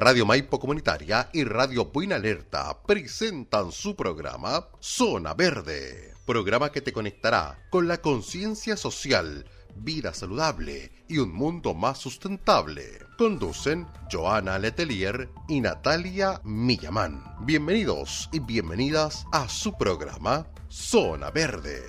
[0.00, 6.90] Radio Maipo Comunitaria y Radio Buena Alerta presentan su programa Zona Verde, programa que te
[6.90, 9.44] conectará con la conciencia social,
[9.76, 12.82] vida saludable y un mundo más sustentable.
[13.18, 17.22] Conducen Joana Letelier y Natalia Millamán.
[17.40, 21.82] Bienvenidos y bienvenidas a su programa Zona Verde.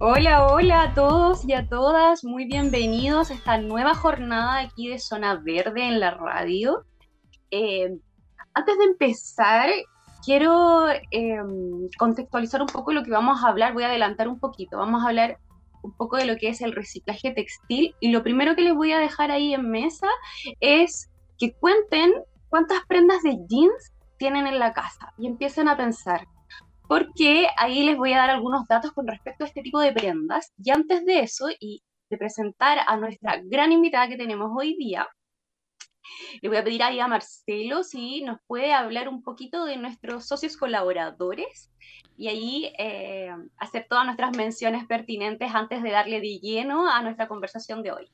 [0.00, 5.00] Hola, hola a todos y a todas, muy bienvenidos a esta nueva jornada aquí de
[5.00, 6.84] Zona Verde en la radio.
[7.50, 7.98] Eh,
[8.54, 9.68] antes de empezar,
[10.24, 11.38] quiero eh,
[11.98, 15.08] contextualizar un poco lo que vamos a hablar, voy a adelantar un poquito, vamos a
[15.08, 15.38] hablar
[15.82, 18.92] un poco de lo que es el reciclaje textil y lo primero que les voy
[18.92, 20.06] a dejar ahí en mesa
[20.60, 22.12] es que cuenten
[22.50, 26.24] cuántas prendas de jeans tienen en la casa y empiecen a pensar
[26.88, 30.52] porque ahí les voy a dar algunos datos con respecto a este tipo de prendas.
[30.56, 35.06] Y antes de eso, y de presentar a nuestra gran invitada que tenemos hoy día,
[36.40, 40.26] le voy a pedir ahí a Marcelo si nos puede hablar un poquito de nuestros
[40.26, 41.70] socios colaboradores
[42.16, 47.28] y ahí eh, hacer todas nuestras menciones pertinentes antes de darle de lleno a nuestra
[47.28, 48.10] conversación de hoy.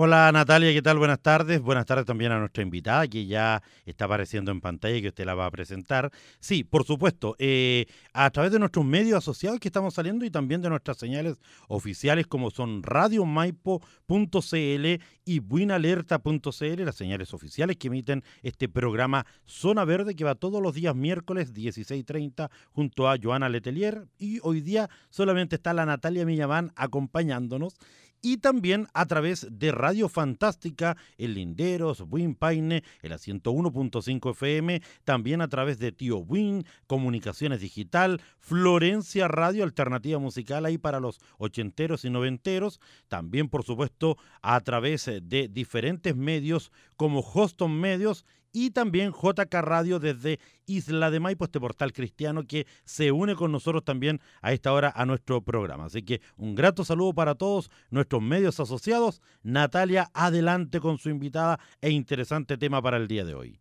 [0.00, 0.96] Hola Natalia, ¿qué tal?
[0.96, 1.60] Buenas tardes.
[1.60, 5.24] Buenas tardes también a nuestra invitada que ya está apareciendo en pantalla y que usted
[5.24, 6.12] la va a presentar.
[6.38, 10.62] Sí, por supuesto, eh, a través de nuestros medios asociados que estamos saliendo y también
[10.62, 18.68] de nuestras señales oficiales como son radiomaipo.cl y buinalerta.cl, las señales oficiales que emiten este
[18.68, 24.38] programa Zona Verde que va todos los días miércoles 16.30 junto a Joana Letelier y
[24.44, 27.74] hoy día solamente está la Natalia Millamán acompañándonos
[28.22, 35.40] y también a través de Radio Fantástica, el Linderos, Win Paine, el 101.5 FM, también
[35.40, 42.04] a través de Tío Win, Comunicaciones Digital, Florencia Radio, Alternativa Musical ahí para los ochenteros
[42.04, 49.12] y noventeros, también por supuesto a través de diferentes medios como Hoston Medios y también
[49.12, 54.20] JK Radio desde Isla de Maipo, este portal cristiano que se une con nosotros también
[54.42, 55.86] a esta hora a nuestro programa.
[55.86, 59.20] Así que un grato saludo para todos nuestros medios asociados.
[59.42, 63.60] Natalia, adelante con su invitada e interesante tema para el día de hoy.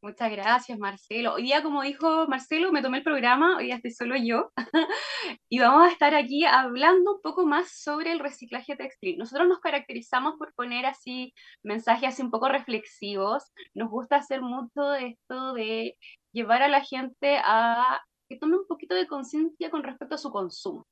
[0.00, 1.34] Muchas gracias, Marcelo.
[1.34, 4.52] Hoy día, como dijo Marcelo, me tomé el programa, hoy día estoy solo yo,
[5.48, 9.18] y vamos a estar aquí hablando un poco más sobre el reciclaje textil.
[9.18, 13.42] Nosotros nos caracterizamos por poner así mensajes así un poco reflexivos.
[13.74, 15.96] Nos gusta hacer mucho esto de
[16.32, 20.30] llevar a la gente a que tome un poquito de conciencia con respecto a su
[20.30, 20.86] consumo.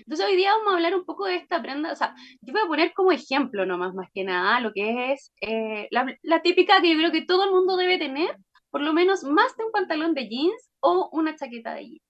[0.00, 2.62] Entonces hoy día vamos a hablar un poco de esta prenda, o sea, yo voy
[2.62, 6.80] a poner como ejemplo nomás, más que nada, lo que es eh, la, la típica
[6.82, 8.36] que yo creo que todo el mundo debe tener,
[8.70, 12.02] por lo menos más de un pantalón de jeans o una chaqueta de jeans.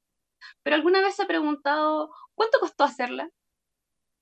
[0.63, 3.29] Pero alguna vez se ha preguntado, ¿cuánto costó hacerla?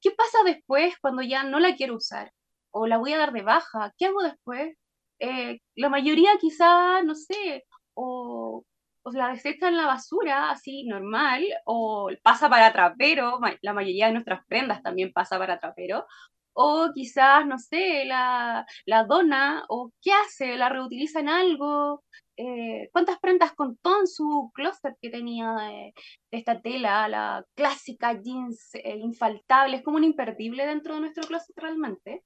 [0.01, 2.33] ¿Qué pasa después cuando ya no la quiero usar?
[2.71, 3.93] ¿O la voy a dar de baja?
[3.99, 4.77] ¿Qué hago después?
[5.21, 8.65] Eh, la mayoría quizá, no sé, o,
[9.03, 14.13] o, la desecha en la basura, así normal, o pasa para trapero, la mayoría de
[14.13, 16.07] nuestras prendas también pasa para trapero,
[16.53, 22.05] o quizás, no sé, la, la dona, o qué hace, la reutiliza en algo,
[22.39, 25.93] eh, cuántas prendas contó en su closet que tenía de,
[26.31, 31.57] esta tela, la clásica jeans eh, infaltable, es como un imperdible dentro de nuestro closet
[31.57, 32.23] realmente.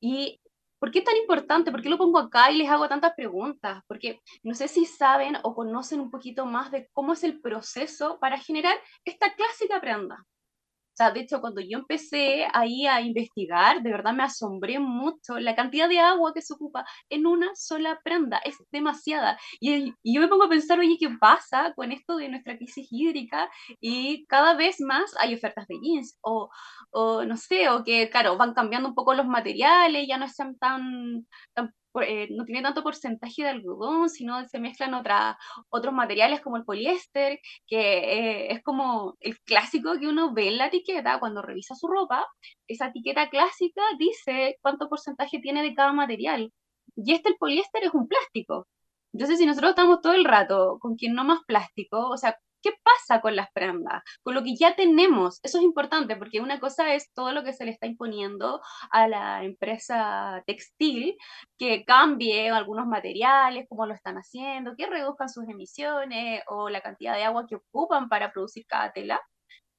[0.00, 0.40] Y
[0.82, 1.70] ¿Por qué es tan importante?
[1.70, 3.84] ¿Por qué lo pongo acá y les hago tantas preguntas?
[3.86, 8.18] Porque no sé si saben o conocen un poquito más de cómo es el proceso
[8.18, 10.26] para generar esta clásica prenda.
[10.92, 15.38] O sea, de hecho, cuando yo empecé ahí a investigar, de verdad me asombré mucho
[15.38, 18.38] la cantidad de agua que se ocupa en una sola prenda.
[18.44, 19.38] Es demasiada.
[19.60, 23.50] Y, yo me pongo a pensar, oye, ¿qué pasa con esto de nuestra crisis hídrica?
[23.80, 26.50] Y cada vez más hay ofertas de jeans o,
[26.90, 30.56] o no sé, o que, claro, van cambiando un poco los materiales, ya no están
[30.58, 31.26] tan
[32.00, 36.64] eh, no tiene tanto porcentaje de algodón, sino se mezclan otra, otros materiales como el
[36.64, 41.74] poliéster, que eh, es como el clásico que uno ve en la etiqueta cuando revisa
[41.74, 42.26] su ropa.
[42.68, 46.52] Esa etiqueta clásica dice cuánto porcentaje tiene de cada material.
[46.96, 48.68] Y este, el poliéster, es un plástico.
[49.12, 52.70] Entonces, si nosotros estamos todo el rato con quien no más plástico, o sea, ¿qué
[52.82, 54.02] pasa con las prendas?
[54.22, 55.40] Con lo que ya tenemos.
[55.42, 58.60] Eso es importante porque una cosa es todo lo que se le está imponiendo
[58.90, 61.16] a la empresa textil,
[61.58, 67.14] que cambie algunos materiales, cómo lo están haciendo, que reduzcan sus emisiones o la cantidad
[67.14, 69.20] de agua que ocupan para producir cada tela.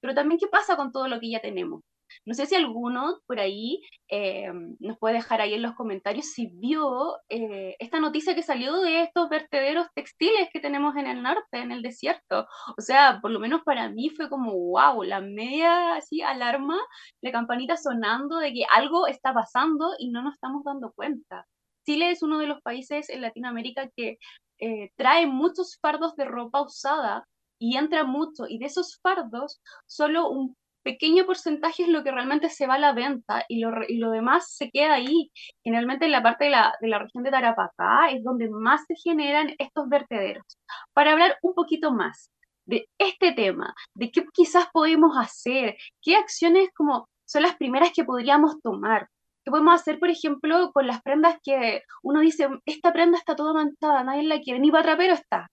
[0.02, 1.82] Pero también qué pasa con todo lo que ya tenemos.
[2.26, 6.48] No sé si alguno por ahí eh, nos puede dejar ahí en los comentarios si
[6.48, 11.60] vio eh, esta noticia que salió de estos vertederos textiles que tenemos en el norte,
[11.60, 12.48] en el desierto.
[12.78, 16.78] O sea, por lo menos para mí fue como, wow, la media así alarma,
[17.22, 21.46] la campanita sonando de que algo está pasando y no nos estamos dando cuenta.
[21.86, 24.18] Chile es uno de los países en Latinoamérica que
[24.60, 27.28] eh, trae muchos fardos de ropa usada
[27.60, 32.50] y entra mucho, y de esos fardos, solo un pequeño porcentaje es lo que realmente
[32.50, 35.32] se va a la venta y lo, y lo demás se queda ahí.
[35.64, 38.96] Generalmente en la parte de la, de la, región de Tarapacá es donde más se
[38.96, 40.46] generan estos vertederos.
[40.94, 42.32] Para hablar un poquito más
[42.66, 48.04] de este tema, de qué quizás podemos hacer, qué acciones como son las primeras que
[48.04, 49.10] podríamos tomar.
[49.44, 53.54] ¿Qué podemos hacer, por ejemplo, con las prendas que uno dice, esta prenda está toda
[53.54, 55.50] manchada, nadie la quiere, ni para trapero está?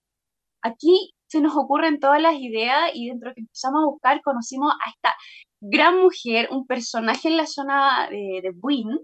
[0.61, 4.73] Aquí se nos ocurren todas las ideas y dentro de que empezamos a buscar conocimos
[4.73, 5.15] a esta
[5.61, 8.99] gran mujer, un personaje en la zona de, de Buin,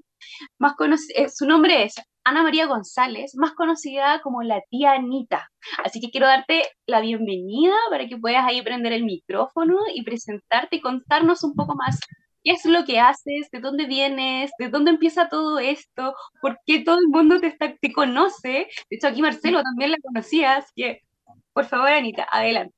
[0.59, 0.73] más
[1.15, 1.95] eh, su nombre es
[2.25, 5.49] Ana María González, más conocida como la tía Anita.
[5.85, 10.77] Así que quiero darte la bienvenida para que puedas ahí prender el micrófono y presentarte
[10.77, 11.99] y contarnos un poco más
[12.43, 16.79] qué es lo que haces, de dónde vienes, de dónde empieza todo esto, por qué
[16.79, 18.67] todo el mundo te, está, te conoce.
[18.89, 21.01] De hecho, aquí Marcelo también la conocías, que
[21.57, 22.75] por favor, Anita, adelante.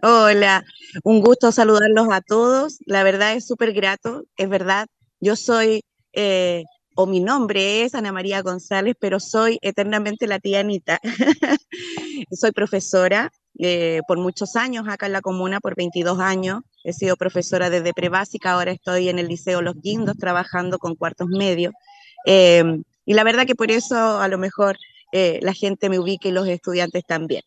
[0.00, 0.62] Hola,
[1.02, 2.78] un gusto saludarlos a todos.
[2.86, 4.86] La verdad es súper grato, es verdad.
[5.18, 5.82] Yo soy,
[6.12, 6.62] eh,
[6.94, 11.00] o mi nombre es Ana María González, pero soy eternamente la tía Anita.
[12.30, 16.60] soy profesora eh, por muchos años acá en la comuna, por 22 años.
[16.84, 21.26] He sido profesora desde prebásica, ahora estoy en el Liceo Los Guindos trabajando con cuartos
[21.26, 21.74] medios.
[22.24, 24.76] Eh, y la verdad que por eso a lo mejor
[25.12, 27.42] la gente me ubica y los estudiantes también.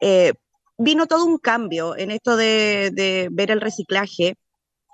[0.00, 0.32] Eh,
[0.78, 4.36] vino todo un cambio en esto de, ver el reciclaje,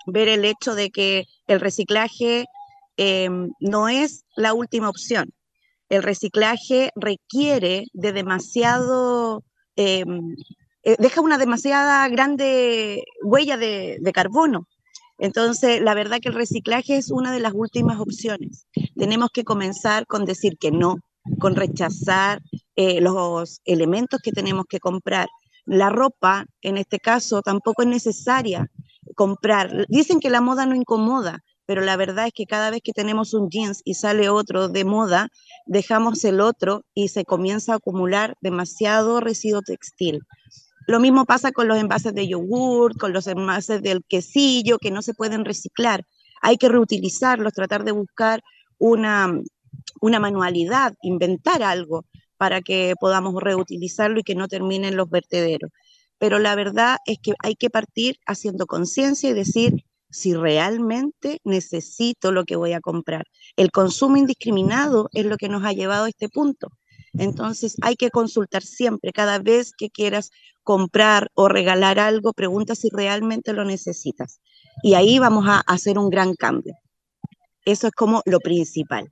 [0.07, 2.45] ver el hecho de que el reciclaje
[2.97, 3.29] eh,
[3.59, 5.31] no es la última opción.
[5.89, 9.43] El reciclaje requiere de demasiado,
[9.75, 10.05] eh,
[10.83, 14.67] deja una demasiada grande huella de, carbono.
[15.19, 18.65] Entonces, la verdad que el reciclaje es una de las últimas opciones.
[18.95, 20.97] Tenemos que comenzar con decir que no,
[21.39, 22.41] con rechazar
[22.75, 25.27] eh, los elementos que tenemos que comprar.
[25.65, 28.69] La ropa, en este caso, tampoco es necesaria
[29.15, 29.85] comprar.
[29.87, 33.33] Dicen que la moda no incomoda, pero la verdad es que cada vez que tenemos
[33.33, 35.29] un jeans y sale otro de moda,
[35.65, 40.19] dejamos el otro y se comienza a acumular demasiado residuo textil.
[40.87, 45.01] Lo mismo pasa con los envases de yogur, con los envases del quesillo, que no
[45.01, 46.03] se pueden reciclar.
[46.41, 48.41] Hay que reutilizarlos, tratar de buscar
[48.77, 49.31] una,
[50.01, 52.05] una manualidad, inventar algo
[52.37, 55.71] para que podamos reutilizarlo y que no terminen los vertederos.
[56.17, 62.31] Pero la verdad es que hay que partir haciendo conciencia y decir si realmente necesito
[62.31, 63.25] lo que voy a comprar.
[63.55, 66.69] El consumo indiscriminado es lo que nos ha llevado a este punto.
[67.13, 70.31] Entonces hay que consultar siempre, cada vez que quieras
[70.63, 74.39] comprar o regalar algo, pregunta si realmente lo necesitas.
[74.81, 76.75] Y ahí vamos a hacer un gran cambio.
[77.65, 79.09] Eso es como lo principal.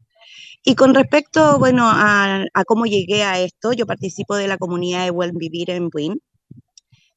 [0.64, 5.12] Y con respecto, bueno, a, cómo llegué a esto, yo participo de la comunidad de
[5.12, 6.22] Buen Vivir en Buin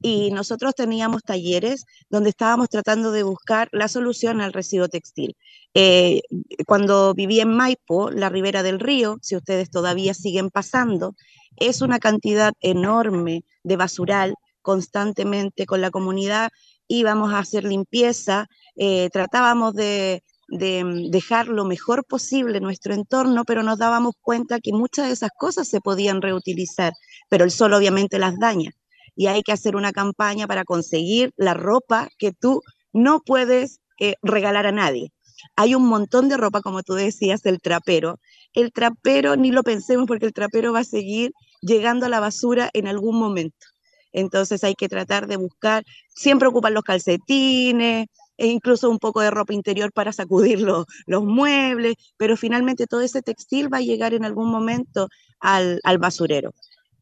[0.00, 5.36] y nosotros teníamos talleres donde estábamos tratando de buscar la solución al residuo textil.
[5.72, 6.22] Eh,
[6.66, 11.14] cuando viví en Maipo, la ribera del río, si ustedes todavía siguen pasando,
[11.56, 16.50] es una cantidad enorme de basural constantemente con la comunidad
[16.88, 23.44] íbamos a hacer limpieza, eh, tratábamos de, de mm, dejar lo mejor posible nuestro entorno,
[23.44, 26.92] pero nos dábamos cuenta que muchas de esas cosas se podían reutilizar,
[27.28, 28.70] pero el sol obviamente las daña.
[29.16, 34.14] Y hay que hacer una campaña para conseguir la ropa que tú no puedes eh,
[34.22, 35.12] regalar a nadie.
[35.56, 38.18] Hay un montón de ropa, como tú decías, del trapero.
[38.54, 42.70] El trapero ni lo pensemos porque el trapero va a seguir llegando a la basura
[42.72, 43.66] en algún momento.
[44.12, 45.84] Entonces hay que tratar de buscar,
[46.14, 51.94] siempre ocupan los calcetines, e incluso un poco de ropa interior para sacudir los, muebles,
[52.16, 55.08] pero finalmente todo ese textil va a llegar en algún momento
[55.40, 56.52] al, basurero.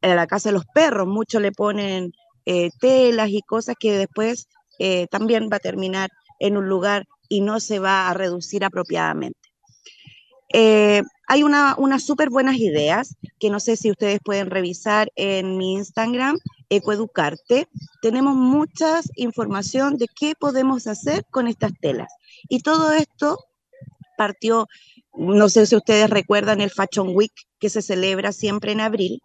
[0.00, 2.12] En la casa de los perros, muchos le ponen
[2.44, 4.48] eh, telas y cosas que después
[4.78, 9.38] eh, también va a terminar en un lugar y no se va a reducir apropiadamente.
[10.52, 15.56] Eh, hay unas una súper buenas ideas que no sé si ustedes pueden revisar en
[15.56, 17.68] mi Instagram, Ecoeducarte.
[18.02, 22.12] Tenemos mucha información de qué podemos hacer con estas telas.
[22.50, 23.38] Y todo esto
[24.18, 24.68] partió,
[25.14, 29.22] no sé si ustedes recuerdan el Fashion Week que se celebra siempre en abril.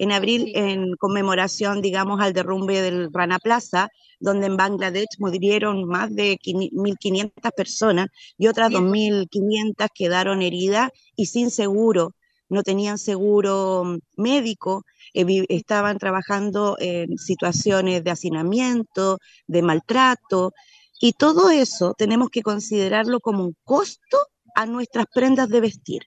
[0.00, 6.14] En abril, en conmemoración, digamos, al derrumbe del Rana Plaza, donde en Bangladesh murieron más
[6.14, 8.06] de 1.500 personas
[8.38, 12.14] y otras 2.500 quedaron heridas y sin seguro,
[12.48, 20.54] no tenían seguro mm, médico, eh, estaban trabajando en situaciones de hacinamiento, de maltrato,
[20.98, 24.16] y todo eso tenemos que considerarlo como un costo
[24.54, 26.06] a nuestras prendas de vestir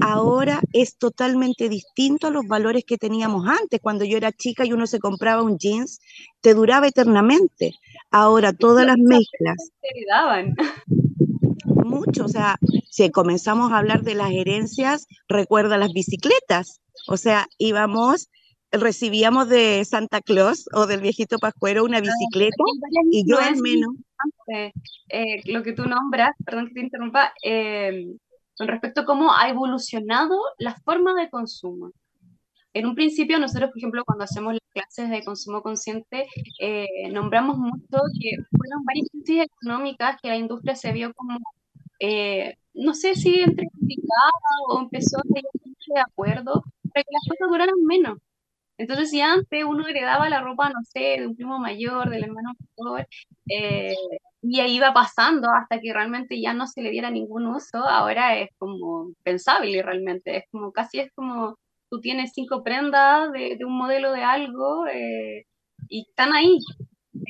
[0.00, 3.80] ahora es totalmente distinto a los valores que teníamos antes.
[3.80, 6.00] Cuando yo era chica y uno se compraba un jeans,
[6.40, 7.74] te duraba eternamente.
[8.10, 9.56] Ahora todas las mezclas.
[10.08, 10.54] daban.
[11.64, 12.58] Mucho, o sea,
[12.90, 16.80] si comenzamos a hablar de las herencias, recuerda las bicicletas.
[17.08, 18.28] O sea, íbamos,
[18.70, 22.64] recibíamos de Santa Claus o del viejito Pascuero una bicicleta
[23.10, 23.94] y yo al menos.
[25.08, 28.14] Eh, lo que tú nombras, perdón que te interrumpa, eh,
[28.56, 31.92] con respecto a cómo ha evolucionado la forma de consumo.
[32.74, 36.26] En un principio, nosotros, por ejemplo, cuando hacemos las clases de consumo consciente,
[36.58, 41.38] eh, nombramos mucho que fueron varias crisis económicas que la industria se vio como,
[42.00, 43.66] eh, no sé si entre
[44.68, 45.22] o empezó a
[45.94, 48.18] de acuerdo para que las cosas duraran menos.
[48.78, 52.52] Entonces, si antes uno heredaba la ropa, no sé, de un primo mayor, del hermano
[52.76, 53.06] mayor,
[53.48, 53.94] eh,
[54.42, 58.36] y ahí iba pasando hasta que realmente ya no se le diera ningún uso, ahora
[58.36, 61.56] es como pensable realmente, es como casi es como
[61.88, 65.46] tú tienes cinco prendas de, un modelo de algo eh,
[65.88, 66.58] y están ahí.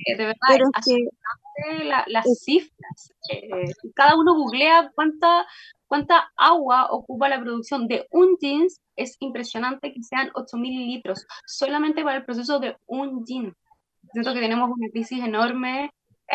[0.06, 3.12] Eh, de verdad, es las cifras.
[3.30, 5.44] Eh, cada uno googlea cuánta,
[5.86, 12.04] cuánta agua ocupa la producción de un jeans, es impresionante que sean 8.000 litros, solamente
[12.04, 13.54] para el proceso de un jeans.
[14.12, 15.90] Siento que tenemos una crisis enorme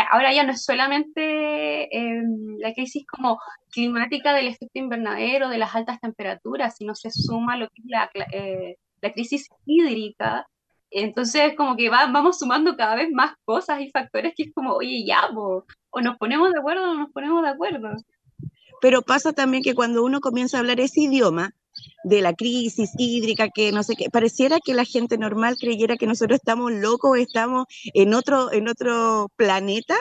[0.09, 3.39] ahora ya no es solamente em, la crisis como
[3.71, 8.09] climática del efecto invernadero, de las altas temperaturas, sino se suma lo que es la,
[8.31, 10.47] eh, la crisis hídrica.
[10.89, 14.73] Entonces, como que va, vamos sumando cada vez más cosas y factores que es como,
[14.73, 15.65] oye, ya, o
[16.01, 17.89] nos ponemos de acuerdo o no nos ponemos de acuerdo.
[18.81, 21.51] Pero pasa también que cuando uno comienza a hablar ese idioma,
[22.03, 26.07] de la crisis hídrica, que no sé qué, pareciera que la gente normal creyera que
[26.07, 29.95] nosotros estamos locos, estamos en otro, en otro planeta,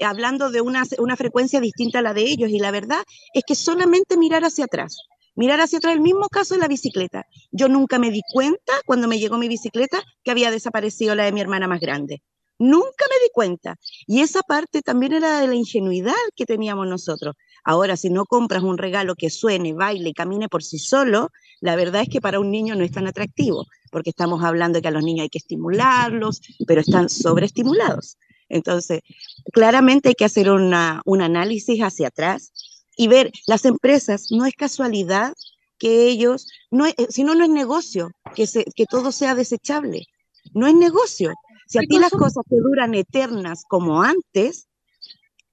[0.00, 2.50] hablando de una, una frecuencia distinta a la de ellos.
[2.50, 3.02] Y la verdad
[3.34, 4.98] es que solamente mirar hacia atrás,
[5.34, 7.24] mirar hacia atrás, el mismo caso de la bicicleta.
[7.52, 11.32] Yo nunca me di cuenta cuando me llegó mi bicicleta que había desaparecido la de
[11.32, 12.22] mi hermana más grande.
[12.58, 13.76] Nunca me di cuenta.
[14.06, 17.34] Y esa parte también era de la ingenuidad que teníamos nosotros.
[17.68, 21.74] Ahora, si no compras un regalo que suene, baile y camine por sí solo, la
[21.74, 24.88] verdad es que para un niño no es tan atractivo, porque estamos hablando de que
[24.88, 28.18] a los niños hay que estimularlos, pero están sobreestimulados.
[28.48, 29.00] Entonces,
[29.52, 32.52] claramente hay que hacer una, un análisis hacia atrás
[32.96, 35.34] y ver, las empresas, no es casualidad
[35.76, 40.06] que ellos, no si no, no es negocio, que, se, que todo sea desechable.
[40.54, 41.34] No es negocio.
[41.66, 44.65] Si a ti las cosas te duran eternas como antes,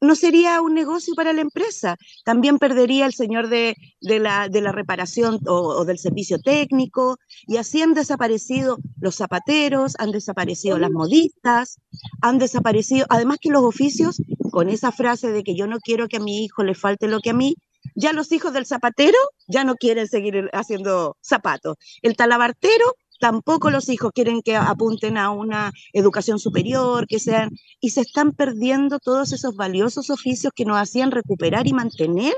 [0.03, 1.97] no sería un negocio para la empresa.
[2.23, 7.17] También perdería el señor de, la, reparación o, del servicio técnico.
[7.47, 11.79] Y así han desaparecido los zapateros, han desaparecido las modistas,
[12.21, 16.17] han desaparecido, además que los oficios, con esa frase de que yo no quiero que
[16.17, 17.55] a mi hijo le falte lo que a mí,
[17.95, 19.17] ya los hijos del zapatero
[19.47, 21.77] ya no quieren seguir haciendo zapatos.
[22.01, 27.91] El talabartero tampoco los hijos quieren que apunten a una educación superior, que sean, y
[27.91, 32.33] se están perdiendo todos esos valiosos oficios que nos hacían recuperar y mantener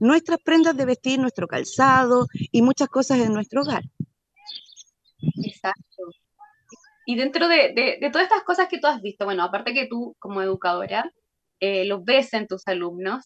[0.00, 3.84] nuestras prendas de vestir, nuestro calzado y muchas cosas en nuestro hogar.
[5.44, 6.02] Exacto.
[7.06, 10.42] Y dentro de, todas estas cosas que tú has visto, bueno, aparte que tú como
[10.42, 11.08] educadora
[11.60, 13.24] eh, los ves en tus alumnos,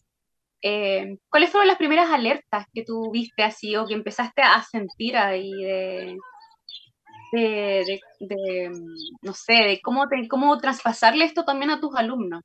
[0.61, 5.17] eh, ¿cuáles fueron las primeras alertas que tú viste así o que empezaste a sentir
[5.17, 6.15] ahí de,
[7.31, 8.71] de,
[9.21, 12.43] no sé, de cómo, cómo traspasarle esto también a tus alumnos?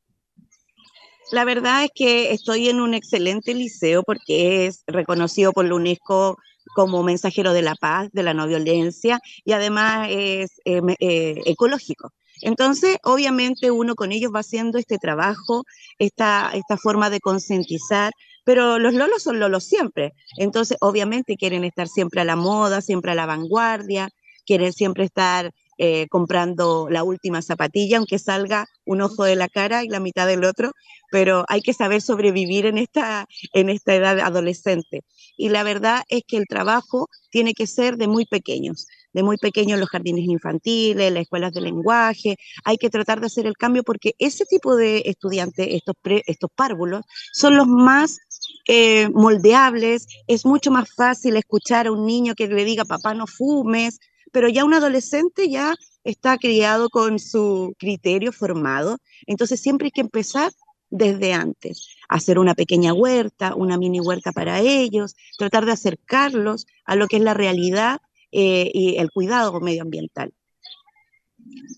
[1.32, 6.36] La verdad es que estoy en un excelente liceo porque es reconocido por la UNESCO
[6.74, 12.12] como mensajero de la paz, de la no violencia y además es eh, eh, ecológico.
[12.42, 15.64] Entonces, obviamente uno con ellos va haciendo este trabajo,
[15.98, 18.12] esta, esta forma de concientizar,
[18.44, 20.12] pero los lolos son lolos siempre.
[20.36, 24.10] Entonces, obviamente quieren estar siempre a la moda, siempre a la vanguardia,
[24.44, 29.82] quieren siempre estar eh, comprando la última zapatilla, aunque salga un ojo de la cara
[29.82, 30.70] y la mitad del otro,
[31.10, 35.02] pero hay que saber sobrevivir en esta, en esta edad adolescente.
[35.36, 39.36] Y la verdad es que el trabajo tiene que ser de muy pequeños, de muy
[39.36, 43.82] pequeños los jardines infantiles, las escuelas de lenguaje, hay que tratar de hacer el cambio
[43.82, 48.20] porque ese tipo de estudiantes, estos, estos párvulos, son los más
[48.68, 53.26] eh, moldeables, es mucho más fácil escuchar a un niño que le diga, papá, no
[53.26, 53.98] fumes,
[54.34, 60.00] pero ya un adolescente ya está criado con su criterio formado, entonces siempre hay que
[60.00, 60.50] empezar
[60.90, 66.96] desde antes, hacer una pequeña huerta, una mini huerta para ellos, tratar de acercarlos a
[66.96, 68.00] lo que es la realidad
[68.32, 70.34] eh, y el cuidado medioambiental.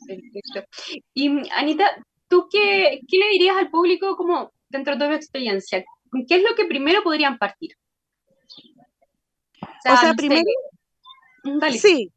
[0.07, 0.65] Perfecto.
[1.13, 1.85] Y Anita,
[2.27, 5.85] ¿tú qué, qué, le dirías al público como dentro de tu experiencia?
[6.27, 7.77] ¿Qué es lo que primero podrían partir?
[9.61, 10.43] O sea, primero,
[11.79, 12.11] sí,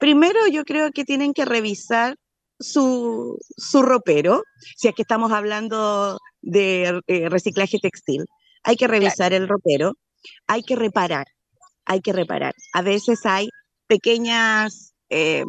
[0.00, 2.16] Primero yo creo que tienen que revisar
[2.58, 3.38] su,
[3.82, 4.42] ropero,
[4.76, 8.24] si es que estamos hablando de eh, reciclaje textil.
[8.64, 9.92] Hay que revisar el ropero,
[10.46, 11.26] hay que reparar,
[11.84, 12.54] hay que reparar.
[12.72, 13.50] A veces hay
[13.86, 15.46] pequeñas, em,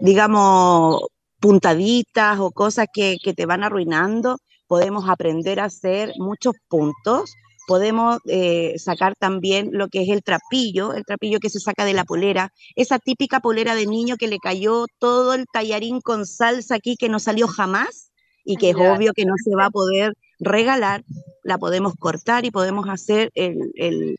[0.00, 1.02] digamos,
[1.38, 4.38] puntaditas o cosas que, que te van arruinando.
[4.66, 7.34] Podemos aprender a hacer muchos puntos
[7.66, 11.94] podemos eh, sacar también lo que es el trapillo, el trapillo que se saca de
[11.94, 16.76] la polera, esa típica polera de niño que le cayó todo el tallarín con salsa
[16.76, 18.10] aquí que no salió jamás
[18.44, 21.04] y que es obvio que no se va a poder regalar,
[21.44, 24.16] la podemos cortar y podemos hacer el,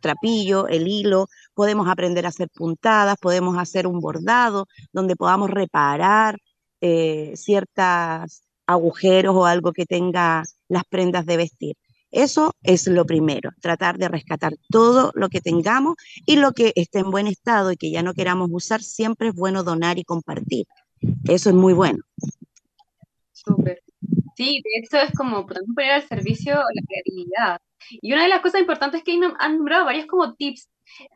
[0.00, 6.38] trapillo, el hilo, podemos aprender a hacer puntadas, podemos hacer un bordado donde podamos reparar
[6.80, 11.76] eh, ciertos agujeros o algo que tenga las prendas de vestir.
[12.16, 17.00] Eso es lo primero, tratar de rescatar todo lo que tengamos y lo que esté
[17.00, 20.64] en buen estado y que ya no queramos usar, siempre es bueno donar y compartir.
[21.28, 21.98] Eso es muy bueno.
[23.32, 23.82] Súper.
[24.34, 27.60] Sí, de hecho es como poner al servicio la creatividad.
[27.90, 30.70] Y una de las cosas importantes que han nombrado varios como tips,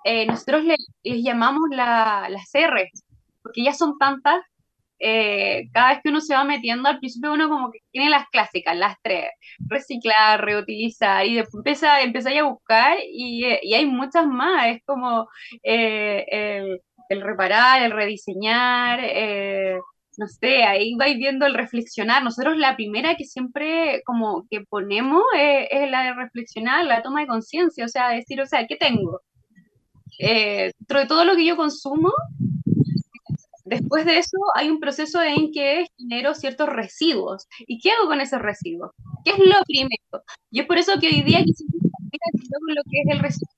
[0.05, 2.91] eh, nosotros les, llamamos las R,
[3.43, 4.43] porque ya son tantas
[5.03, 8.29] eh, cada vez que uno se va metiendo, al principio uno como que tiene las
[8.29, 14.27] clásicas, las tres, reciclar, reutilizar, y después empieza, empieza a buscar y, y, hay muchas
[14.27, 15.27] más, es como
[15.63, 19.79] eh, el, reparar, el rediseñar, eh,
[20.19, 22.23] no sé, ahí vais viendo el reflexionar.
[22.23, 27.27] Nosotros la primera que siempre como que ponemos es, la de reflexionar, la toma de
[27.27, 29.23] conciencia, o sea, decir, o sea, ¿qué tengo?
[30.19, 32.13] dentro de todo lo que yo consumo,
[33.71, 37.47] Después de eso hay un proceso en que genero ciertos residuos.
[37.69, 38.91] ¿Y qué hago con esos residuos?
[39.25, 40.25] ¿Qué es lo primero?
[40.51, 43.55] Y es por eso que hoy día con lo que es el residuo.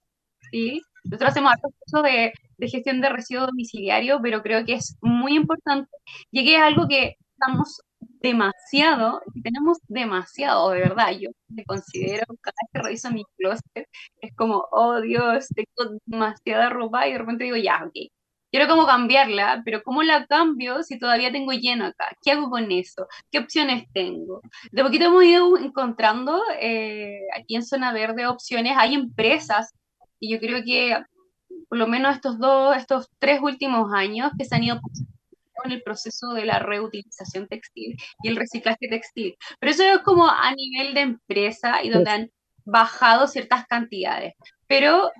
[0.51, 0.83] ¿sí?
[1.05, 5.89] Nosotros hacemos procesos de, de gestión de residuos domiciliario, pero creo que es muy importante,
[6.31, 7.81] y que es algo que estamos
[8.21, 13.89] demasiado, tenemos demasiado, de verdad, yo me considero, cada vez que reviso mi closet,
[14.21, 18.13] es como, oh Dios, tengo demasiada ropa y de repente digo, ya, ok,
[18.53, 22.15] quiero como cambiarla, pero ¿cómo la cambio si todavía tengo lleno acá?
[22.23, 23.09] ¿Qué hago con eso?
[23.31, 24.43] ¿Qué opciones tengo?
[24.71, 29.73] De poquito hemos ido encontrando eh, aquí en Zona Verde opciones, hay empresas,
[30.21, 31.03] y yo creo que
[31.69, 34.81] por lo menos estos dos, estos tres últimos años que se han ido
[35.55, 39.35] con el proceso de la reutilización textil y el reciclaje textil.
[39.59, 42.31] Pero eso es como a nivel de empresa y donde han
[42.65, 44.35] bajado ciertas cantidades.
[44.67, 45.11] Pero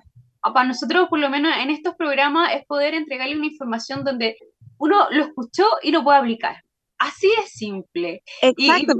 [0.51, 4.35] para nosotros, por lo menos en estos programas, es poder entregarle una información donde
[4.77, 6.63] uno lo escuchó y lo puede aplicar.
[6.97, 8.23] Así es simple.
[8.41, 8.93] Exacto,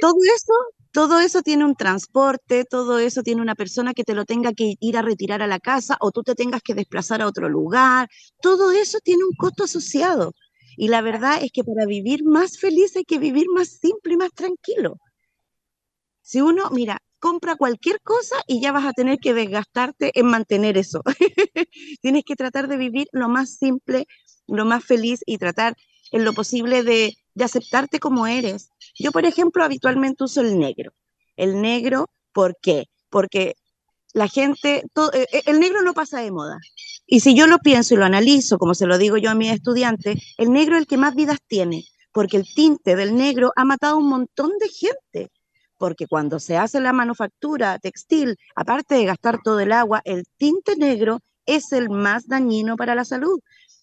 [0.00, 0.52] todo eso,
[0.92, 4.74] todo eso tiene un transporte, todo eso tiene una persona que te lo tenga que
[4.80, 8.08] ir a retirar a la casa o tú te tengas que desplazar a otro lugar.
[8.40, 10.32] Todo eso tiene un costo asociado.
[10.76, 14.16] Y la verdad es que para vivir más feliz hay que vivir más simple y
[14.16, 14.96] más tranquilo.
[16.22, 20.76] Si uno, mira, compra cualquier cosa y ya vas a tener que desgastarte en mantener
[20.76, 21.02] eso.
[22.02, 24.06] Tienes que tratar de vivir lo más simple,
[24.48, 25.76] lo más feliz y tratar
[26.10, 28.68] en lo posible de, aceptarte como eres.
[28.98, 30.92] Yo, por ejemplo, habitualmente uso el negro.
[31.36, 32.86] El negro, ¿por qué?
[33.08, 33.54] Porque
[34.12, 36.58] la gente, eh, eh, el negro no pasa de moda.
[37.06, 39.52] Y si yo lo pienso y lo analizo, como se lo digo yo a mis
[39.52, 43.64] estudiantes, el negro es el que más vidas tiene, porque el tinte del negro ha
[43.64, 45.30] matado a un montón de gente
[45.80, 50.76] porque cuando se hace la manufactura textil, aparte de gastar todo el agua, el tinte
[50.76, 53.40] negro es el más dañino para la salud.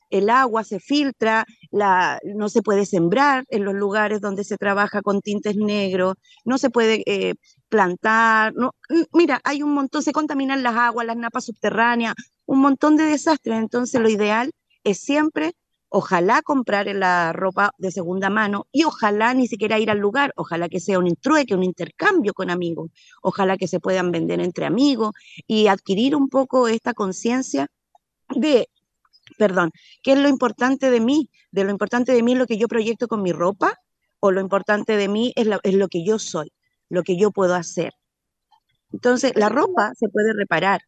[0.10, 5.02] el agua se filtra, la, no se puede sembrar en los lugares donde se trabaja
[5.02, 7.34] con tintes negros, no se puede eh,
[7.70, 8.72] plantar, no,
[9.12, 12.14] mira, hay un montón, se contaminan las aguas, las napas subterráneas,
[12.46, 13.58] un montón de desastres.
[13.58, 14.52] Entonces lo ideal
[14.84, 15.54] es siempre,
[15.90, 20.70] ojalá comprar la ropa de segunda mano y ojalá ni siquiera ir al lugar, ojalá
[20.70, 25.12] que sea un trueque, un intercambio con amigos, ojalá que se puedan vender entre amigos
[25.48, 27.68] y adquirir un poco esta conciencia
[28.36, 28.70] de
[29.38, 29.72] perdón,
[30.04, 31.30] ¿qué es lo importante de mí?
[31.52, 33.74] De lo importante de mí es lo que yo proyecto con mi ropa
[34.20, 36.52] o lo importante de mí es lo, es lo que yo soy,
[36.90, 37.94] lo que yo puedo hacer.
[38.92, 40.82] Entonces, la ropa se puede reparar.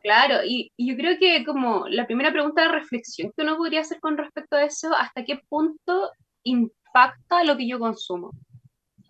[0.00, 4.00] Claro, y, yo creo que como la primera pregunta de reflexión que uno podría hacer
[4.00, 6.10] con respecto a eso, ¿hasta qué punto
[6.44, 8.30] impacta lo que yo consumo?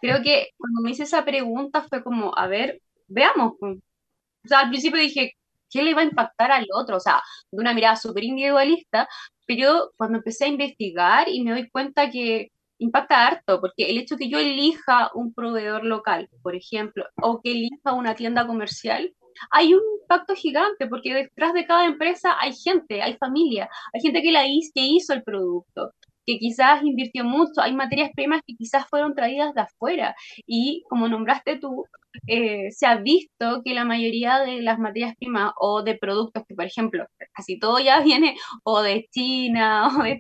[0.00, 3.54] Creo que cuando me hice esa pregunta fue como, a ver, veamos.
[3.60, 5.34] O sea, al principio dije,
[5.70, 7.20] qué le va a impactar al otro, o sea,
[7.50, 9.08] de una mirada súper individualista,
[9.46, 14.16] pero cuando empecé a investigar y me doy cuenta que impacta harto, porque el hecho
[14.16, 19.12] que yo elija un proveedor local, por ejemplo, o que elija una tienda comercial,
[19.50, 24.22] hay un impacto gigante, porque detrás de cada empresa hay gente, hay familia, hay gente
[24.22, 25.92] que, la hizo, que hizo el producto,
[26.26, 30.14] que quizás invirtió mucho, hay materias primas que quizás fueron traídas de afuera.
[30.46, 31.86] Y como nombraste tú,
[32.26, 36.54] eh, se ha visto que la mayoría de las materias primas o de productos que,
[36.54, 40.18] por ejemplo, casi todo ya viene o de China o de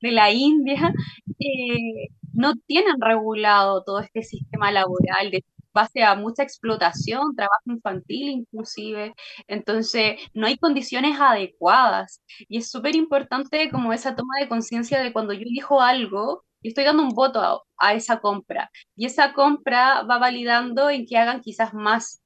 [0.00, 0.92] de la India,
[1.40, 8.28] eh, no tienen regulado todo este sistema laboral de base a mucha explotación, trabajo infantil
[8.30, 9.14] inclusive,
[9.46, 12.22] entonces no hay condiciones adecuadas.
[12.48, 16.68] Y es súper importante como esa toma de conciencia de cuando yo elijo algo, yo
[16.70, 18.70] estoy dando un voto a, a, esa compra.
[18.96, 22.20] Y esa compra va validando en que hagan quizás más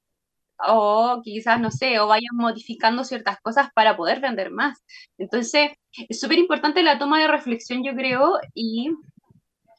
[0.67, 4.83] o quizás, no sé, o vayan modificando ciertas cosas para poder vender más.
[5.19, 5.73] Entonces,
[6.09, 8.91] es súper importante la toma de reflexión, yo creo, y,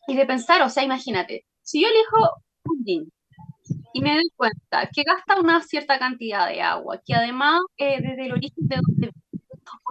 [0.07, 2.17] y de pensar, o sea, imagínate, si yo elijo
[2.65, 3.11] un jean
[3.93, 8.25] y me doy cuenta que gasta una cierta cantidad de agua, que además eh, desde
[8.25, 9.11] el origen de donde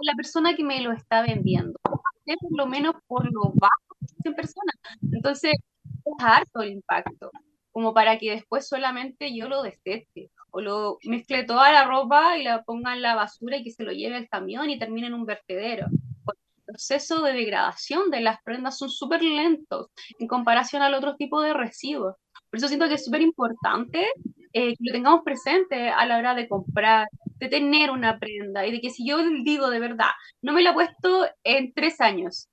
[0.03, 4.75] la persona que me lo está vendiendo, por lo menos por lo bajo de personas.
[5.11, 7.31] Entonces, es harto el impacto,
[7.71, 12.43] como para que después solamente yo lo deseste o lo mezcle toda la ropa y
[12.43, 15.13] la ponga en la basura y que se lo lleve al camión y termine en
[15.13, 15.87] un vertedero.
[15.87, 19.87] El proceso de degradación de las prendas son súper lentos
[20.19, 22.15] en comparación al otro tipo de residuos.
[22.53, 24.05] Por eso siento que es súper importante
[24.53, 27.07] eh, que lo tengamos presente a la hora de comprar,
[27.39, 30.11] de tener una prenda y de que si yo digo de verdad,
[30.43, 32.49] no me la he puesto en tres años,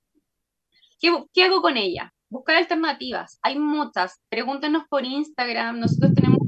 [0.99, 2.11] ¿qué, qué hago con ella?
[2.31, 3.37] Buscar alternativas.
[3.43, 4.19] Hay muchas.
[4.29, 5.79] Pregúntenos por Instagram.
[5.79, 6.39] Nosotros tenemos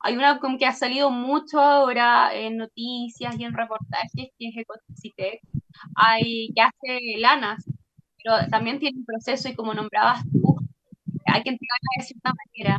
[0.00, 5.40] hay una que ha salido mucho ahora en noticias y en reportajes, que es Ecocitec.
[5.96, 7.62] Hay que hace lanas,
[8.22, 10.56] pero también tiene un proceso y como nombrabas tú,
[11.32, 12.78] hay que entregarla de cierta manera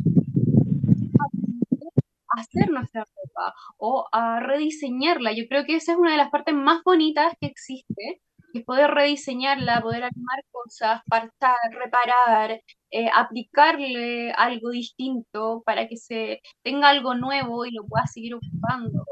[2.38, 5.32] hacer nuestra ropa o a rediseñarla.
[5.32, 8.20] Yo creo que esa es una de las partes más bonitas que existe,
[8.54, 16.40] es poder rediseñarla, poder armar cosas, partar, reparar, eh, aplicarle algo distinto para que se
[16.62, 19.04] tenga algo nuevo y lo pueda seguir ocupando.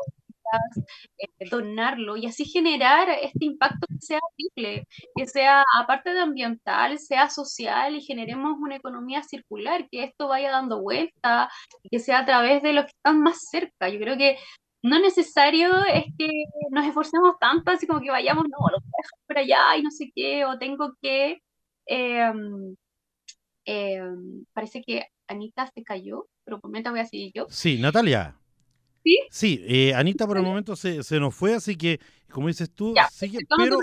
[1.19, 6.99] Eh, donarlo y así generar este impacto que sea triple, que sea aparte de ambiental,
[6.99, 11.49] sea social y generemos una economía circular, que esto vaya dando vuelta
[11.91, 13.89] que sea a través de los que están más cerca.
[13.89, 14.39] Yo creo que
[14.83, 16.29] no es necesario es que
[16.71, 19.83] nos esforcemos tanto, así como que vayamos, no, lo voy a dejar por allá y
[19.83, 21.41] no sé qué, o tengo que...
[21.87, 22.77] Em,
[23.65, 27.47] em, parece que Anita se cayó, pero por voy a seguir yo.
[27.49, 28.37] Sí, Natalia.
[29.07, 29.19] ¿Sí?
[29.31, 32.93] Sí, eh, Anita por el momento se, se, nos fue, así que, como dices tú,
[33.13, 33.79] sigue, pero...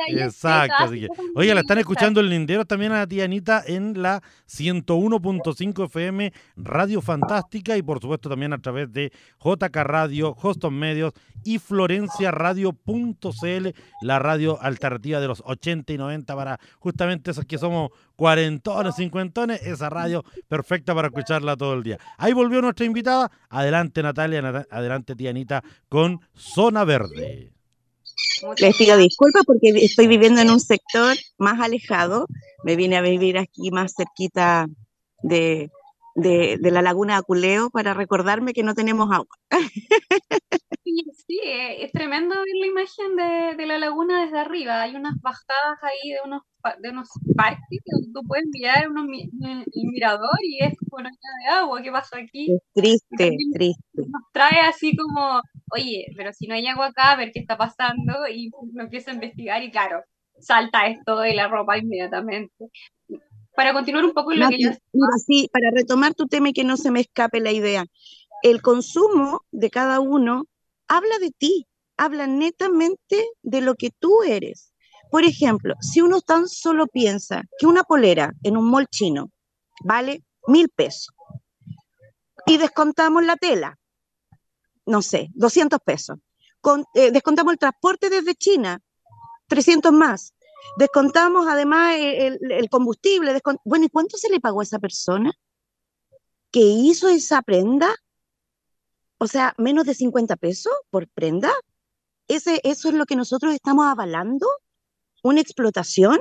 [0.08, 1.08] Exacto, así que.
[1.34, 6.32] Oye, la están escuchando el Linderos también a la tía Anita en la 101.5 FM
[6.56, 11.12] Radio Fantástica y por supuesto también a través de JK Radio, Hoston Medios
[11.44, 13.68] y florenciaradio.cl,
[14.02, 19.62] la radio alternativa de los 80 y 90 para justamente esos que somos cuarentones, cincuentones,
[19.62, 21.98] esa radio perfecta para escucharla todo el día.
[22.18, 23.30] Ahí volvió nuestra invitada.
[23.48, 27.52] Adelante Natalia, adelante tía Anita con Zona Verde.
[28.58, 32.26] Les pido disculpas porque estoy viviendo en un sector más alejado.
[32.64, 34.66] Me vine a vivir aquí más cerquita
[35.22, 35.70] de,
[36.14, 39.36] la laguna de Aculeo para recordarme que no tenemos agua.
[41.26, 44.82] Sí, es tremendo ver la imagen de, la laguna desde arriba.
[44.82, 46.42] Hay unas bajadas ahí de unos,
[46.80, 51.82] de unos parques donde tú puedes mirar unos, el mirador y es una de agua.
[51.82, 52.52] ¿Qué pasa aquí?
[52.52, 53.82] Es triste, triste.
[53.94, 55.40] Nos trae así como,
[55.72, 59.10] oye, pero si no hay agua acá, a ver qué está pasando y uno empieza
[59.10, 60.02] a investigar y claro,
[60.38, 62.70] salta esto de la ropa inmediatamente.
[63.54, 64.70] Para continuar un poco en lo que yo...
[64.70, 67.84] Mira, sí, para retomar tu tema y que no se me escape la idea.
[68.42, 70.44] El consumo de cada uno
[70.88, 74.72] habla de ti, habla netamente de lo que tú eres.
[75.10, 79.30] Por ejemplo, si uno tan solo piensa que una polera en un mall chino
[79.84, 81.14] vale mil pesos
[82.46, 83.78] y descontamos la tela,
[84.86, 86.18] no sé, 200 pesos,
[86.94, 88.80] eh, descontamos el transporte desde China,
[89.48, 90.34] 300 más,
[90.76, 95.32] descontamos además el, combustible, bueno, ¿y cuánto se le pagó a esa persona
[96.50, 97.94] que hizo esa prenda?
[99.18, 101.52] O sea, menos de 50 pesos por prenda.
[102.28, 104.46] Ese, ¿Eso es lo que nosotros estamos avalando?
[105.22, 106.20] ¿Una explotación?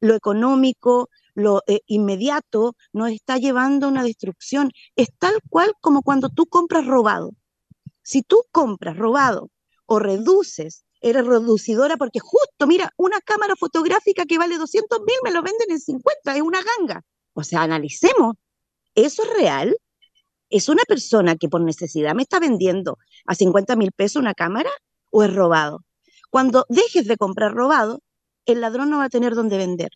[0.00, 4.70] Lo económico, lo eh, inmediato, nos está llevando a una destrucción.
[4.96, 7.32] Es tal cual como cuando tú compras robado.
[8.04, 9.50] Si tú compras robado
[9.86, 15.32] o reduces, eres reducidora porque justo, mira, una cámara fotográfica que vale 200 mil me
[15.32, 17.02] lo venden en 50, es una ganga.
[17.32, 18.36] O sea, analicemos,
[18.94, 19.76] ¿eso es real?
[20.50, 24.70] ¿Es una persona que por necesidad me está vendiendo a 50 mil pesos una cámara
[25.10, 25.82] o es robado?
[26.30, 28.00] Cuando dejes de comprar robado,
[28.44, 29.90] el ladrón no va a tener dónde vender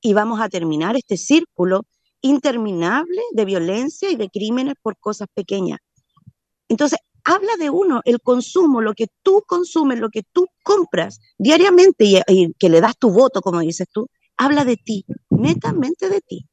[0.00, 1.82] y vamos a terminar este círculo
[2.22, 5.78] interminable de violencia y de crímenes por cosas pequeñas.
[6.68, 6.98] Entonces,
[7.30, 12.52] habla de uno, el consumo, lo que tú consumes, lo que tú compras diariamente y,
[12.58, 16.46] que le das tu voto, como dices tú, habla de ti, netamente de ti.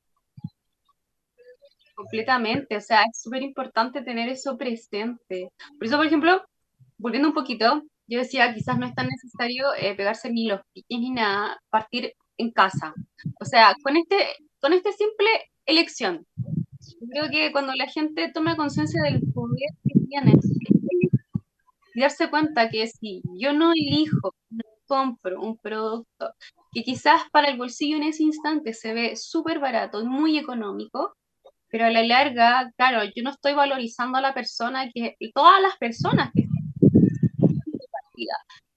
[1.96, 5.52] Completamente, o sea, es súper importante tener eso presente.
[5.80, 6.44] Por eso, por ejemplo,
[6.98, 11.00] volviendo un poquito, yo decía, quizás no es tan necesario eh, pegarse ni los piques
[11.00, 12.94] ni nada, partir en casa.
[13.40, 14.16] O sea, con este,
[14.62, 15.28] con este simple
[15.66, 16.26] elección.
[17.10, 20.34] Creo que cuando la gente toma conciencia del poder que tiene
[22.02, 26.32] darse cuenta que si yo no elijo, no compro un producto
[26.72, 31.16] que quizás para el bolsillo en ese instante se ve súper barato y muy económico,
[31.70, 35.78] pero a la larga, claro, yo no estoy valorizando a la persona que, todas las
[35.78, 36.48] personas que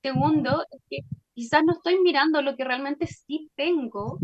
[0.02, 0.98] Segundo, es que
[1.34, 4.18] quizás no estoy mirando lo que realmente sí tengo.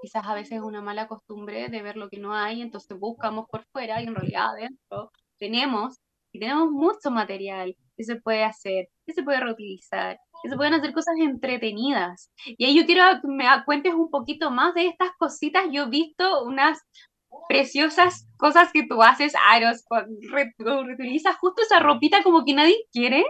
[0.00, 3.46] Quizás a veces es una mala costumbre de ver lo que no hay, entonces buscamos
[3.48, 5.96] por fuera y en realidad adentro tenemos
[6.32, 10.74] y tenemos mucho material que se puede hacer, que se puede reutilizar, que se pueden
[10.74, 12.32] hacer cosas entretenidas.
[12.46, 15.64] Y ahí yo quiero que me cuentes un poquito más de estas cositas.
[15.70, 16.80] Yo he visto unas
[17.48, 19.84] preciosas cosas que tú haces, Aros,
[20.58, 23.24] reutilizas justo esa ropita como que nadie quiere,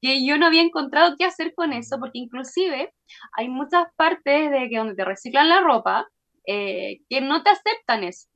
[0.00, 2.94] que yo no había encontrado qué hacer con eso, porque inclusive
[3.36, 6.06] hay muchas partes de que donde te reciclan la ropa
[6.46, 8.28] eh, que no te aceptan eso.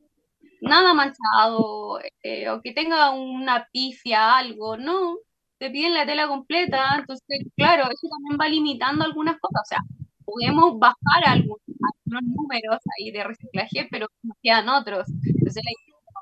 [0.62, 5.16] Nada manchado, eh, o que tenga una pifia, algo, no,
[5.58, 9.78] te piden la tela completa, entonces, claro, eso también va limitando algunas cosas, o sea,
[10.24, 11.60] podemos bajar algunos,
[12.06, 15.08] números ahí de reciclaje, pero nos quedan otros.
[15.24, 15.62] Entonces,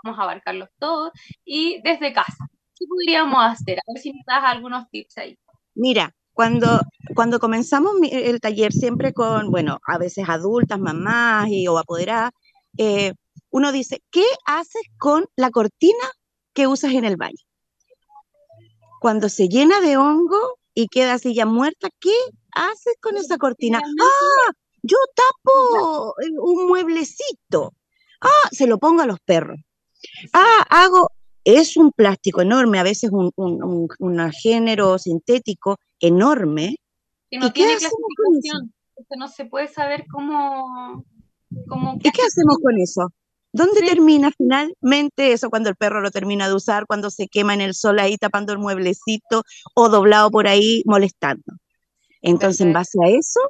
[0.02, 1.10] vamos a abarcarlos todos
[1.44, 2.46] y desde casa.
[2.76, 3.78] ¿Qué podríamos hacer?
[3.78, 5.36] A ver si nos das algunos tips ahí.
[5.74, 6.80] Mira, cuando,
[7.14, 12.30] cuando comenzamos el taller siempre con, bueno, a veces adultas, mamás y, o apoderadas,
[12.78, 13.12] eh,
[13.50, 16.04] uno dice, ¿qué haces con la cortina
[16.52, 17.44] que usas en el baño?
[19.00, 22.14] Cuando se llena de hongo y queda así ya muerta, ¿qué
[22.52, 23.80] haces con esa cortina?
[23.80, 24.52] ¡Ah!
[24.82, 27.74] Yo tapo un mueblecito.
[28.20, 29.58] Ah, se lo pongo a los perros.
[30.32, 31.10] Ah, hago,
[31.44, 36.76] es un plástico enorme, a veces un, un, género sintético enorme.
[37.30, 38.72] Que no tiene clasificación,
[39.16, 41.04] no se puede saber cómo...
[41.68, 43.08] cómo ¿Y qué hacemos con eso?
[43.52, 47.60] ¿Dónde termina finalmente eso cuando el perro lo termina de usar, cuando se quema en
[47.60, 49.42] el sol ahí tapando el mueblecito
[49.74, 51.42] o doblado por ahí molestando?
[52.22, 53.40] Entonces, en base a eso,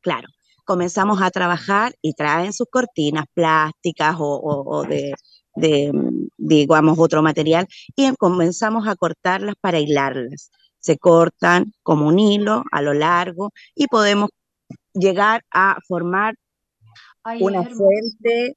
[0.00, 0.28] claro,
[0.64, 5.12] comenzamos a trabajar y traen sus cortinas plásticas o, de,
[5.56, 5.92] de,
[6.38, 10.50] digamos, otro material y comenzamos a cortarlas para hilarlas.
[10.78, 14.30] Se cortan como un hilo a lo largo y podemos
[14.94, 16.36] llegar a formar
[17.40, 18.56] una fuente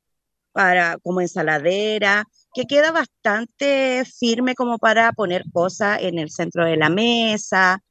[0.53, 6.77] para, como ensaladera, que queda bastante firme como para poner cosas en el centro de
[6.77, 7.83] la mesa.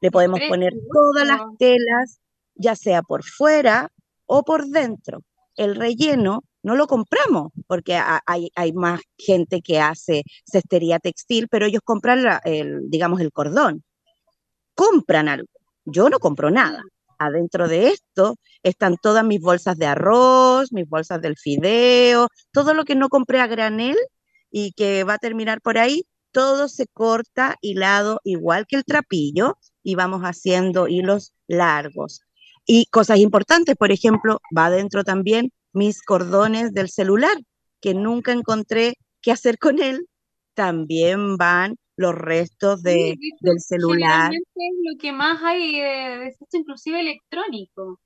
[0.00, 2.20] Le podemos poner todas las telas,
[2.54, 3.90] ya sea por fuera
[4.24, 5.20] o por dentro.
[5.54, 11.66] El relleno no lo compramos porque hay, hay más gente que hace cestería textil, pero
[11.66, 13.84] ellos compran, el, digamos, el cordón.
[14.74, 15.48] Compran algo.
[15.84, 16.82] Yo no compro nada
[17.18, 22.84] adentro de esto están todas mis bolsas de arroz, mis bolsas del fideo, todo lo
[22.84, 23.96] que no compré a granel
[24.50, 29.56] y que va a terminar por ahí, todo se corta hilado igual que el trapillo
[29.82, 32.20] y vamos haciendo hilos largos.
[32.66, 37.36] Y cosas importantes, por ejemplo, va adentro también mis cordones del celular,
[37.80, 40.08] que nunca encontré qué hacer con él,
[40.54, 44.32] también van los restos de, del celular.
[44.32, 48.00] es lo que más hay de, esto inclusive electrónico.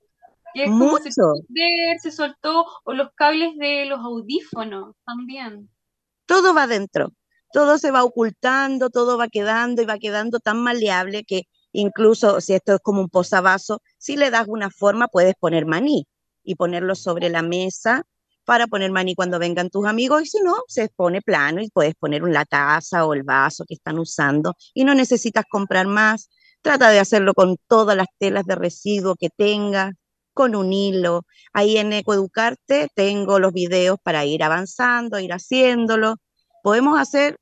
[0.55, 5.69] Que es Como se, se soltó, o los cables de los audífonos también.
[6.27, 7.13] Todo va dentro,
[7.53, 12.55] todo se va ocultando, todo va quedando y va quedando tan maleable que incluso si
[12.55, 16.07] esto es como un posavasos, si le das una forma puedes poner maní
[16.43, 18.05] y ponerlo sobre la mesa
[18.51, 21.95] para poner maní cuando vengan tus amigos y si no, se pone plano y puedes
[21.95, 26.29] poner la taza o el vaso que están usando y no necesitas comprar más.
[26.61, 29.93] Trata de hacerlo con todas las telas de residuo que tengas,
[30.35, 31.23] con un hilo.
[31.53, 36.17] Ahí en Ecoeducarte tengo los videos para ir avanzando, ir haciéndolo.
[36.65, 37.37] Podemos hacer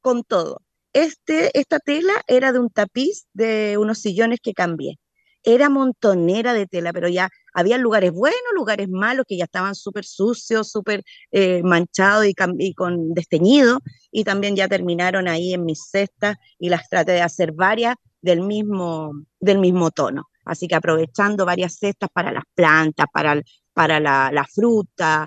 [0.00, 0.60] con todo.
[0.92, 5.00] Este, esta tela era de un tapiz de unos sillones que cambié
[5.44, 10.04] era montonera de tela, pero ya había lugares buenos, lugares malos que ya estaban súper
[10.04, 13.78] sucios, súper eh, manchados y, con desteñido,
[14.10, 18.40] y también ya terminaron ahí en mis cestas y las traté de hacer varias del
[18.40, 20.28] mismo, del mismo tono.
[20.44, 23.40] Así que aprovechando varias cestas para las plantas, para,
[23.72, 25.26] para la, fruta.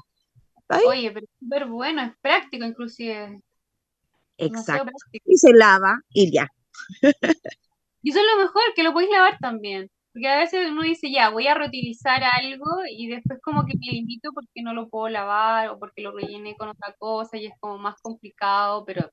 [0.85, 3.41] Oye, pero es súper bueno, es práctico inclusive.
[4.37, 4.91] Exacto.
[5.25, 6.47] Y se lava y ya.
[8.03, 9.89] Y eso es lo mejor, que lo podéis lavar también.
[10.17, 13.91] Porque a veces uno dice, ya, voy a reutilizar algo y después como que me
[13.91, 17.53] limito porque no lo puedo lavar o porque lo rellené con otra cosa y es
[17.59, 19.11] como más complicado, pero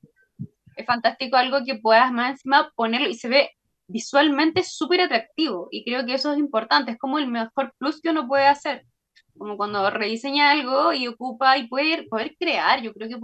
[0.74, 3.50] es fantástico algo que puedas más encima ponerlo y se ve
[3.86, 8.08] visualmente súper atractivo y creo que eso es importante, es como el mejor plus que
[8.08, 8.86] uno puede hacer
[9.38, 13.18] como cuando rediseña algo y ocupa y poder, poder crear, yo creo que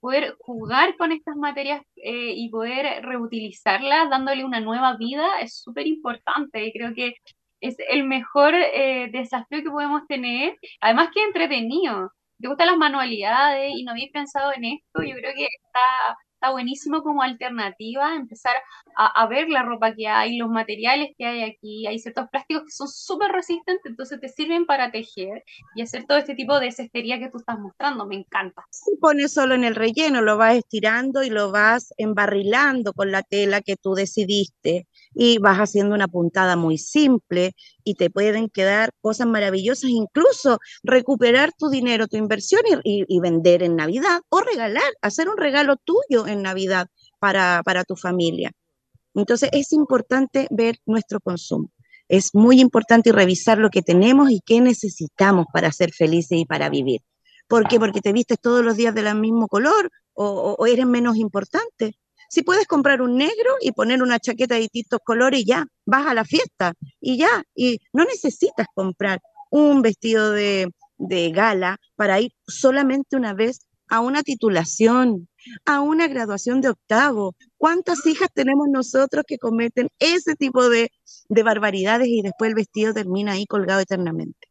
[0.00, 5.86] poder, jugar con estas materias eh, y poder reutilizarlas dándole una nueva vida es súper
[5.86, 7.14] importante y creo que
[7.60, 12.12] es el mejor eh, desafío que podemos tener, además que entretenido.
[12.38, 16.18] Te gustan las manualidades y no habéis pensado en esto, yo creo que está
[16.50, 18.54] buenísimo como alternativa empezar
[18.96, 21.86] a, ver la ropa que hay, los materiales que hay aquí.
[21.86, 26.18] Hay ciertos plásticos que son súper resistentes, entonces te sirven para tejer y hacer todo
[26.18, 28.06] este tipo de cestería que tú estás mostrando.
[28.06, 28.64] Me encanta.
[28.70, 33.22] Si pones solo en el relleno, lo vas estirando y lo vas embarrilando con la
[33.22, 38.90] tela que tú decidiste y vas haciendo una puntada muy simple y te pueden quedar
[39.00, 45.28] cosas maravillosas, incluso recuperar tu dinero, tu inversión y, vender en Navidad o regalar, hacer
[45.28, 48.52] un regalo tuyo en Navidad para, para tu familia.
[49.14, 51.70] Entonces es importante ver nuestro consumo.
[52.08, 56.68] Es muy importante revisar lo que tenemos y qué necesitamos para ser felices y para
[56.68, 57.00] vivir.
[57.48, 57.78] ¿Por qué?
[57.78, 61.94] Porque te vistes todos los días del mismo color o, o eres menos importante.
[62.34, 66.04] Si puedes comprar un negro y poner una chaqueta de distintos colores y ya, vas
[66.04, 69.20] a la fiesta y ya, y no necesitas comprar
[69.50, 70.68] un vestido de,
[70.98, 75.28] de gala para ir solamente una vez a una titulación,
[75.64, 77.36] a una graduación de octavo.
[77.56, 80.90] ¿Cuántas hijas tenemos nosotros que cometen ese tipo de,
[81.28, 84.48] de barbaridades y después el vestido termina ahí colgado eternamente?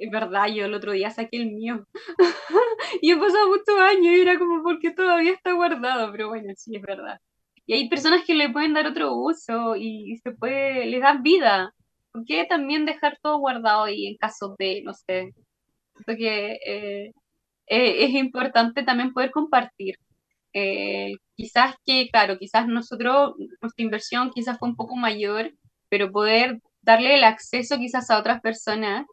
[0.00, 1.86] Es verdad, yo el otro día saqué el mío.
[3.02, 6.76] y he pasado muchos años y era como porque todavía está guardado, pero bueno, sí,
[6.76, 7.20] es verdad.
[7.66, 11.74] Y hay personas que le pueden dar otro uso y se puede, le dan vida.
[12.12, 15.34] ¿Por qué también dejar todo guardado y en caso de, no sé?
[16.06, 17.12] Porque eh,
[17.66, 19.96] eh, es importante también poder compartir.
[20.52, 25.52] Eh, quizás que, claro, quizás nosotros, nuestra inversión quizás fue un poco mayor,
[25.90, 29.06] pero poder darle el acceso quizás a otras personas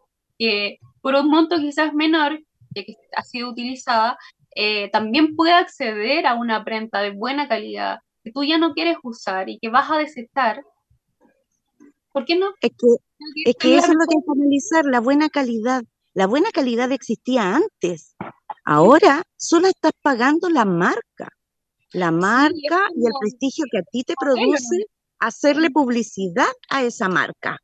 [0.43, 2.37] que por un monto quizás menor,
[2.75, 4.17] que ha sido utilizada,
[4.55, 8.97] eh, también puede acceder a una prenda de buena calidad que tú ya no quieres
[9.03, 10.63] usar y que vas a desechar,
[12.13, 12.53] ¿Por qué no?
[12.61, 12.87] Es que,
[13.45, 15.81] es que eso es lo que hay que analizar, la buena calidad.
[16.13, 18.15] La buena calidad existía antes.
[18.63, 21.29] Ahora solo estás pagando la marca.
[21.91, 24.85] La marca y el prestigio que a ti te produce
[25.17, 27.57] hacerle publicidad a esa marca.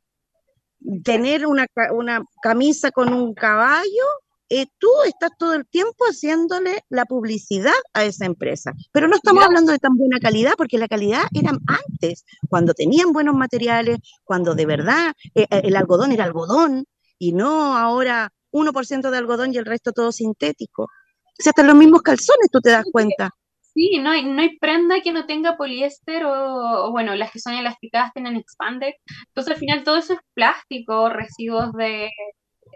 [1.04, 4.04] Tener una, una camisa con un caballo
[4.52, 8.72] eh, tú estás todo el tiempo haciéndole la publicidad a esa empresa.
[8.90, 13.12] Pero no estamos hablando de tan buena calidad, porque la calidad era antes, cuando tenían
[13.12, 16.84] buenos materiales, cuando de verdad eh, eh, el algodón era algodón
[17.16, 20.82] y no ahora 1% de algodón y el resto todo sintético.
[20.82, 23.30] O sea, hasta los mismos calzones tú te das cuenta.
[23.74, 27.54] Sí, no hay, no hay prenda que no tenga poliéster o, bueno, las que son
[27.54, 28.98] elasticadas tienen expandex.
[29.28, 32.10] Entonces al final todo eso es plástico, residuos de,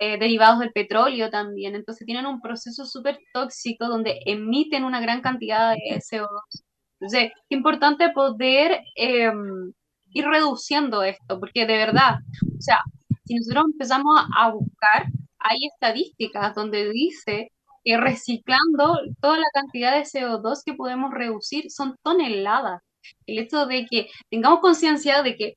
[0.00, 1.74] eh, derivados del petróleo también.
[1.74, 6.64] Entonces tienen un proceso súper tóxico donde emiten una gran cantidad de CO2.
[7.00, 9.72] Entonces, es importante poder em,
[10.12, 12.16] ir reduciendo esto, porque de verdad,
[12.58, 12.80] o sea,
[13.24, 15.06] si nosotros empezamos a buscar,
[15.38, 17.50] hay estadísticas donde dice
[17.84, 22.82] que reciclando toda la cantidad de CO2 que podemos reducir son toneladas.
[23.26, 25.54] El hecho de que tengamos conciencia de que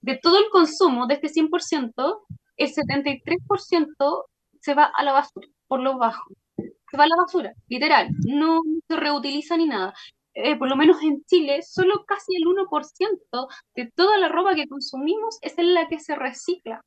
[0.00, 2.20] de todo el consumo, de este 100%,
[2.56, 4.24] el 73%
[4.60, 6.30] se va a la basura, por lo bajo.
[6.56, 8.08] Se va a la basura, literal.
[8.24, 9.92] No se reutiliza ni nada.
[10.34, 14.68] Eh, por lo menos en Chile, solo casi el 1% de toda la ropa que
[14.68, 16.84] consumimos es la que se recicla.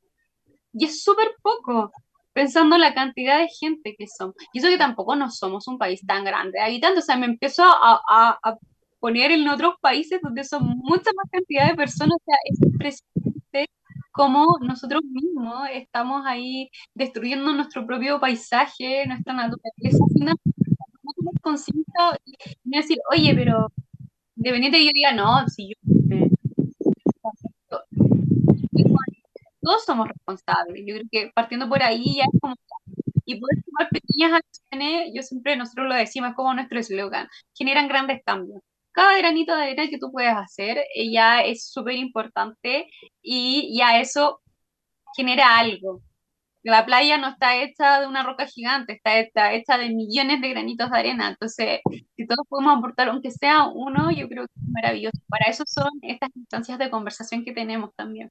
[0.73, 1.91] Y es súper poco,
[2.33, 4.35] pensando en la cantidad de gente que somos.
[4.53, 7.03] Y eso que tampoco no somos un país tan grande de habitantes.
[7.03, 8.57] O sea, me empiezo a, a,
[8.99, 12.15] poner en otros países donde son mucha más cantidad de personas.
[12.15, 13.69] O sea, es impresionante
[14.11, 20.33] cómo nosotros mismos estamos ahí destruyendo nuestro propio paisaje, nuestra naturaleza, no
[21.41, 22.19] conciencia
[22.63, 23.67] y decir, oye, pero
[24.35, 25.75] independiente que yo diga, no, si yo...
[29.61, 30.83] todos somos responsables.
[30.85, 32.55] Yo creo que partiendo por ahí ya es como...
[33.25, 38.21] Y poder tomar pequeñas acciones, yo siempre, nosotros lo decimos como nuestro eslogan, generan grandes
[38.25, 42.89] cambios cada granito de arena que tú puedes hacer eh, ya es súper importante
[43.21, 44.41] y ya eso
[45.15, 46.01] genera algo.
[46.63, 50.91] La playa no está hecha de una roca gigante, está hecha, de millones de granitos
[50.91, 51.29] de arena.
[51.29, 51.81] Entonces,
[52.15, 55.19] si todos podemos aportar, aunque sea uno, yo creo que es maravilloso.
[55.27, 58.29] Para eso son estas instancias de conversación que tenemos también.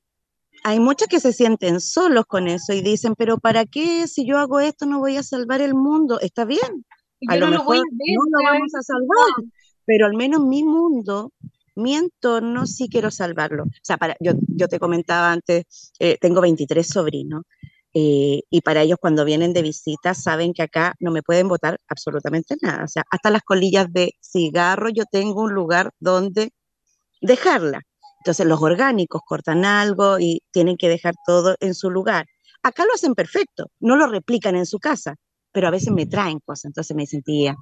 [0.63, 4.39] Hay muchos que se sienten solos con eso y dicen, pero ¿para qué si yo
[4.39, 6.21] hago esto no voy a salvar el mundo?
[6.21, 6.85] Está bien,
[7.29, 9.51] a lo mejor no lo vamos a salvar,
[9.85, 11.33] pero al menos mi mundo,
[11.75, 13.65] mi entorno, sí quiero salvarlo.
[13.65, 17.45] O sea, para, yo, yo te comentaba antes, eh, tengo 23 sobrinos.
[17.93, 21.79] Eh, y para ellos cuando vienen de visita saben que acá no me pueden botar
[21.89, 22.85] absolutamente nada.
[22.85, 26.53] O sea, hasta las colillas de cigarro yo tengo un lugar donde
[27.21, 27.83] dejarla.
[28.21, 32.27] Entonces los orgánicos cortan algo y tienen que dejar todo en su lugar.
[32.63, 35.17] Acá lo hacen perfecto, no lo replican en su casa,
[35.53, 36.67] pero a veces me traen cosas.
[36.67, 37.57] Entonces me sentía,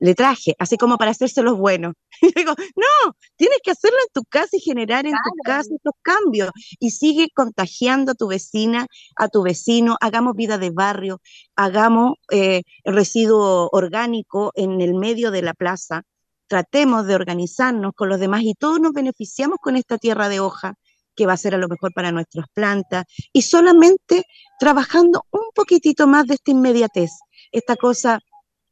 [0.00, 1.94] le traje, así como para hacerse los buenos.
[2.22, 5.94] Y digo, no, tienes que hacerlo en tu casa y generar en tu casa estos
[6.02, 6.50] cambios.
[6.80, 8.86] Y sigue contagiando a tu vecina,
[9.16, 11.20] a tu vecino, hagamos vida de barrio,
[11.54, 16.02] hagamos eh, residuo orgánico en el medio de la plaza,
[16.48, 20.74] tratemos de organizarnos con los demás y todos nos beneficiamos con esta tierra de hoja
[21.14, 24.24] que va a ser a lo mejor para nuestras plantas, y solamente
[24.60, 27.10] trabajando un poquitito más de esta inmediatez,
[27.50, 28.20] esta cosa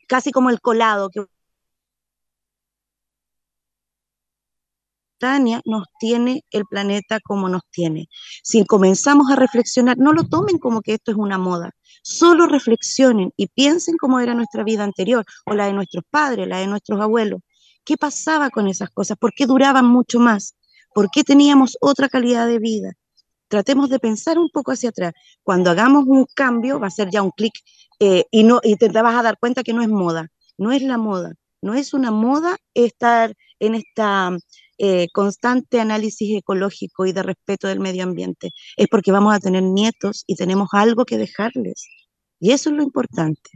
[0.07, 1.27] casi como el colado que
[5.65, 8.09] nos tiene el planeta como nos tiene.
[8.43, 11.71] Si comenzamos a reflexionar, no lo tomen como que esto es una moda,
[12.03, 16.59] solo reflexionen y piensen cómo era nuestra vida anterior o la de nuestros padres, la
[16.59, 17.41] de nuestros abuelos.
[17.87, 19.17] ¿Qué pasaba con esas cosas?
[19.17, 20.57] ¿Por qué duraban mucho más?
[20.93, 22.93] ¿Por qué teníamos otra calidad de vida?
[23.49, 25.13] Tratemos de pensar un poco hacia atrás.
[25.45, 27.55] Cuando hagamos un cambio, va a ser ya un clic
[28.01, 30.29] eh, y, no, y te vas a dar cuenta que no es moda,
[30.59, 34.37] no es la moda, no es una moda estar en esta
[34.79, 39.63] eh, constante análisis ecológico y de respeto del medio ambiente, es porque vamos a tener
[39.63, 41.87] nietos y tenemos algo que dejarles.
[42.41, 43.51] Y eso es lo importante.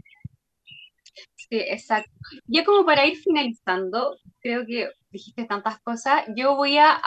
[1.51, 2.11] Exacto.
[2.47, 7.01] Ya como para ir finalizando, creo que dijiste tantas cosas, yo voy a,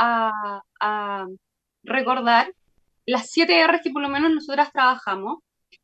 [0.79, 1.27] a
[1.83, 2.53] recordar
[3.05, 5.39] las siete R's que por lo menos nosotras trabajamos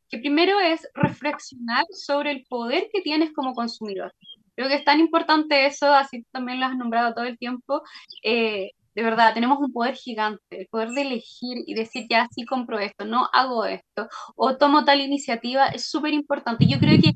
[0.08, 4.12] que primero es reflexionar sobre el poder que tienes como consumidor.
[4.56, 7.82] Creo que es tan importante eso, así también lo has nombrado todo el tiempo.
[8.24, 12.44] Eh, de verdad, tenemos un poder gigante, el poder de elegir y decir, ya sí
[12.44, 16.66] compro esto, no hago esto, o tomo tal iniciativa, es súper importante.
[16.66, 17.12] Yo creo que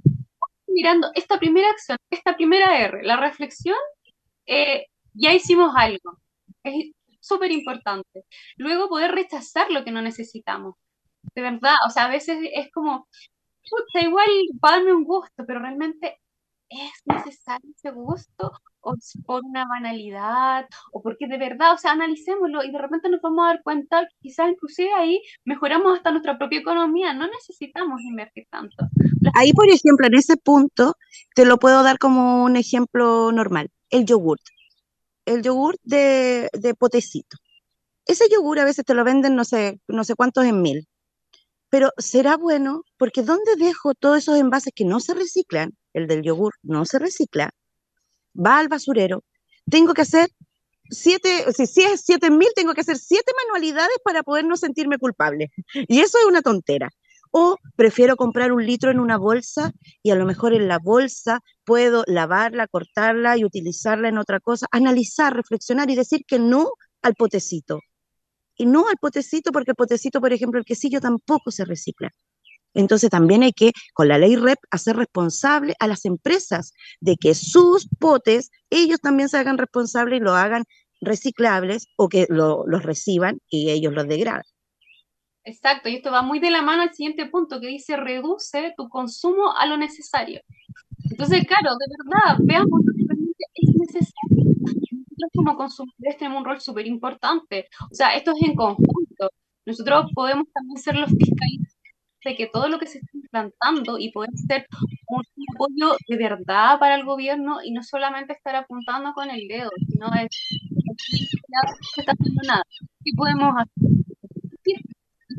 [0.74, 3.76] mirando esta primera acción, esta primera R, la reflexión,
[4.46, 6.18] eh, ya hicimos algo.
[6.64, 8.24] Es súper importante.
[8.56, 10.74] Luego poder rechazar lo que no necesitamos.
[11.34, 13.08] De verdad, o sea, a veces es como,
[13.70, 14.28] puta, igual
[14.60, 16.18] para darme un gusto, pero realmente
[16.70, 18.94] es necesario ese gusto o
[19.26, 23.44] por una banalidad o porque de verdad, o sea, analicémoslo y de repente nos vamos
[23.44, 28.46] a dar cuenta que quizás inclusive ahí mejoramos hasta nuestra propia economía, no necesitamos invertir
[28.50, 28.76] tanto.
[29.34, 30.96] Ahí, por ejemplo, en ese punto,
[31.34, 34.42] te lo puedo dar como un ejemplo normal, el yogurt,
[35.24, 37.36] el yogurt de, de potecito.
[38.06, 40.86] Ese yogur a veces te lo venden no sé, no sé cuántos en mil,
[41.70, 45.72] pero será bueno porque ¿dónde dejo todos esos envases que no se reciclan?
[45.92, 47.50] El del yogur no se recicla,
[48.34, 49.24] va al basurero.
[49.70, 50.30] Tengo que hacer
[50.90, 54.98] siete, si, si es siete mil, tengo que hacer siete manualidades para poder no sentirme
[54.98, 55.50] culpable.
[55.88, 56.90] Y eso es una tontera.
[57.36, 59.72] O prefiero comprar un litro en una bolsa
[60.04, 64.68] y a lo mejor en la bolsa puedo lavarla, cortarla y utilizarla en otra cosa.
[64.70, 66.70] Analizar, reflexionar y decir que no
[67.02, 67.80] al potecito.
[68.56, 72.12] Y no al potecito porque el potecito, por ejemplo, el quesillo tampoco se recicla.
[72.72, 77.34] Entonces también hay que, con la ley REP, hacer responsable a las empresas de que
[77.34, 80.62] sus potes, ellos también se hagan responsables y lo hagan
[81.00, 84.53] reciclables o que lo, los reciban y ellos los degraden.
[85.46, 88.88] Exacto, y esto va muy de la mano al siguiente punto que dice reduce tu
[88.88, 90.40] consumo a lo necesario.
[91.10, 94.44] Entonces, claro, de verdad, veamos lo que realmente es necesario.
[94.62, 97.68] Nosotros como consumidores tenemos un rol súper importante.
[97.90, 99.30] O sea, esto es en conjunto.
[99.66, 101.76] Nosotros podemos también ser los fiscalistas
[102.24, 104.66] de que todo lo que se está implantando y poder ser
[105.08, 105.22] un
[105.54, 110.06] apoyo de verdad para el gobierno y no solamente estar apuntando con el dedo, sino
[110.22, 110.30] es
[111.48, 112.62] no se está haciendo nada.
[113.04, 114.80] ¿Qué podemos hacer?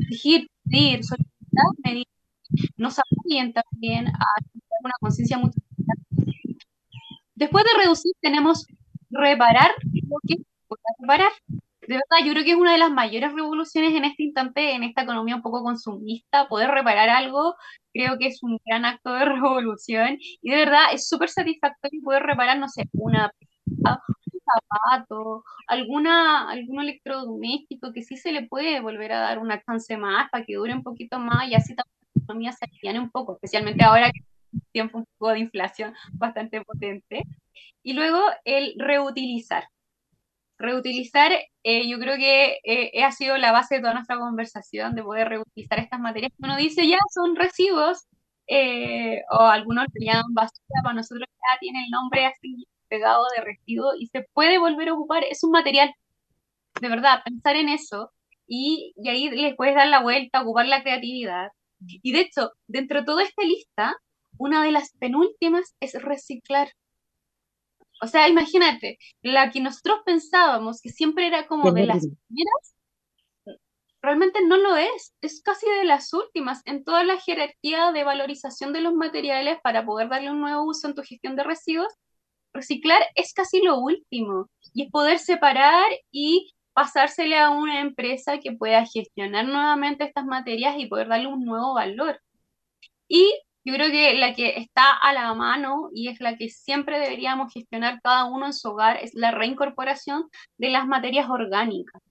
[0.10, 2.16] Exigir, pedir, solicitar medidas
[2.78, 4.26] nos apoyen también a
[4.84, 5.60] una conciencia mucho
[7.36, 8.66] Después de reducir, tenemos
[9.10, 10.38] reparar lo que
[11.00, 11.32] reparar.
[11.50, 14.84] De verdad, yo creo que es una de las mayores revoluciones en este instante, en
[14.84, 17.56] esta economía un poco consumista, poder reparar algo,
[17.94, 22.24] creo que es un gran acto de revolución y de verdad es súper satisfactorio poder
[22.24, 23.32] reparar, no sé, una
[24.76, 29.98] un zapato, alguna, algún electrodoméstico que sí se le puede volver a dar una chance
[29.98, 33.10] más para que dure un poquito más y así también la economía se aliviane un
[33.12, 34.22] poco, especialmente ahora que
[34.72, 37.24] tiempo un poco de inflación bastante potente.
[37.84, 39.66] Y luego el reutilizar
[40.58, 45.04] Reutilizar, eh, yo creo que eh, ha sido la base de toda nuestra conversación, de
[45.04, 48.06] poder reutilizar estas materias uno dice ya son residuos,
[48.48, 53.44] eh, o algunos le llaman basura, para nosotros ya tiene el nombre así pegado de
[53.44, 55.94] residuo y se puede volver a ocupar, es un material,
[56.82, 58.12] de verdad, pensar en eso
[58.48, 61.50] y, y ahí les puedes dar la vuelta, ocupar la creatividad.
[61.80, 63.96] Y de hecho, dentro de toda esta lista,
[64.38, 66.70] una de las penúltimas es reciclar.
[68.02, 72.76] O sea, imagínate, la que nosotros pensábamos que siempre era como de las primeras,
[74.02, 78.74] realmente no lo es, es casi de las últimas en toda la jerarquía de valorización
[78.74, 81.92] de los materiales para poder darle un nuevo uso en tu gestión de residuos.
[82.56, 88.54] Reciclar es casi lo último y es poder separar y pasársele a una empresa que
[88.54, 92.22] pueda gestionar nuevamente estas materias y poder darle un nuevo valor.
[93.10, 93.30] Y
[93.66, 97.52] yo creo que la que está a la mano y es la que siempre deberíamos
[97.52, 102.02] gestionar cada uno en su hogar es la reincorporación de las materias orgánicas.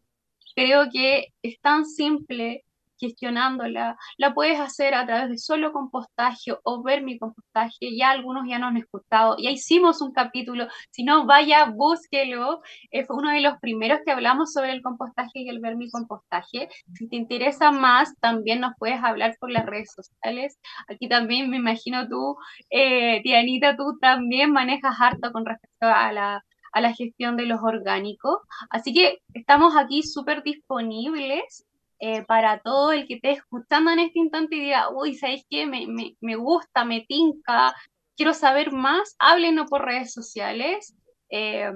[0.54, 2.64] Creo que es tan simple
[3.04, 8.70] gestionándola, la puedes hacer a través de solo compostaje o vermicompostaje, ya algunos ya nos
[8.70, 13.58] han escuchado, ya hicimos un capítulo, si no, vaya, búsquelo, eh, fue uno de los
[13.60, 18.72] primeros que hablamos sobre el compostaje y el vermicompostaje, si te interesa más, también nos
[18.78, 22.36] puedes hablar por las redes sociales, aquí también me imagino tú,
[22.70, 26.42] eh, Dianita, tú también manejas harto con respecto a la
[26.74, 28.38] a la gestión de los orgánicos.
[28.68, 31.64] Así que estamos aquí súper disponibles
[32.00, 35.66] eh, para todo el que esté escuchando en este instante y diga, uy, ¿sabéis qué?
[35.66, 37.74] Me, me, me gusta, me tinca,
[38.16, 40.94] quiero saber más, háblenos por redes sociales.
[41.30, 41.70] Eh,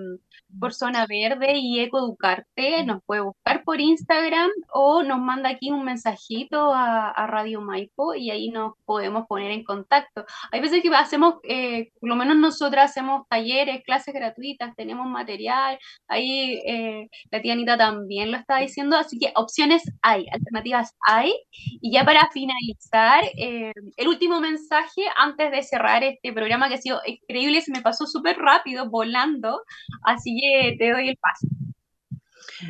[0.58, 2.84] por Zona Verde y Ecoeducarte.
[2.84, 8.30] Nos puede buscar por Instagram o nos manda aquí un mensajito a, Radio Maipo y
[8.30, 10.24] ahí nos podemos poner en contacto.
[10.50, 15.78] Hay veces que hacemos, eh, por lo menos nosotras hacemos talleres, clases gratuitas, tenemos material,
[16.06, 21.34] ahí eh, la tía Anita también lo está diciendo, así que opciones hay, alternativas hay.
[21.80, 26.78] Y ya para finalizar, eh, el último mensaje antes de cerrar este programa que ha
[26.78, 29.62] sido increíble, se me pasó súper rápido, volando,
[30.04, 30.37] así
[30.78, 31.46] te doy el paso.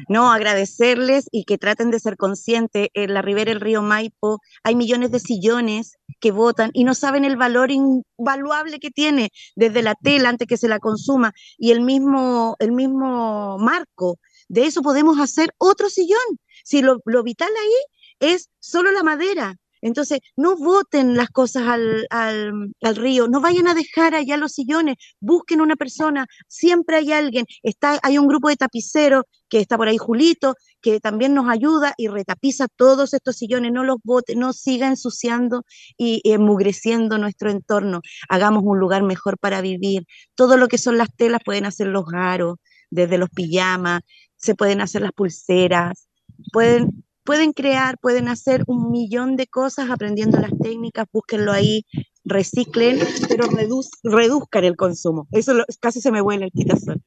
[0.09, 2.89] No, agradecerles y que traten de ser conscientes.
[2.95, 7.25] En la ribera del río Maipo hay millones de sillones que votan y no saben
[7.25, 11.81] el valor invaluable que tiene desde la tela antes que se la consuma y el
[11.81, 16.19] mismo, el mismo marco de eso podemos hacer otro sillón.
[16.65, 22.07] Si lo, lo vital ahí es solo la madera, entonces, no voten las cosas al,
[22.11, 27.13] al, al, río, no vayan a dejar allá los sillones, busquen una persona, siempre hay
[27.13, 31.49] alguien, está, hay un grupo de tapiceros que está por ahí Julito, que también nos
[31.49, 35.65] ayuda y retapiza todos estos sillones, no los voten, no siga ensuciando
[35.97, 40.05] y, y enmugreciendo nuestro entorno, hagamos un lugar mejor para vivir,
[40.35, 42.57] todo lo que son las telas pueden hacer los aros,
[42.91, 44.03] desde los pijamas,
[44.37, 46.09] se pueden hacer las pulseras,
[46.53, 51.85] pueden pueden crear, pueden hacer un millón de cosas aprendiendo las técnicas, búsquenlo ahí,
[52.25, 55.29] reciclen, pero reduz, reduzcan el consumo.
[55.33, 57.03] Eso lo, casi se me vuela el quitasol.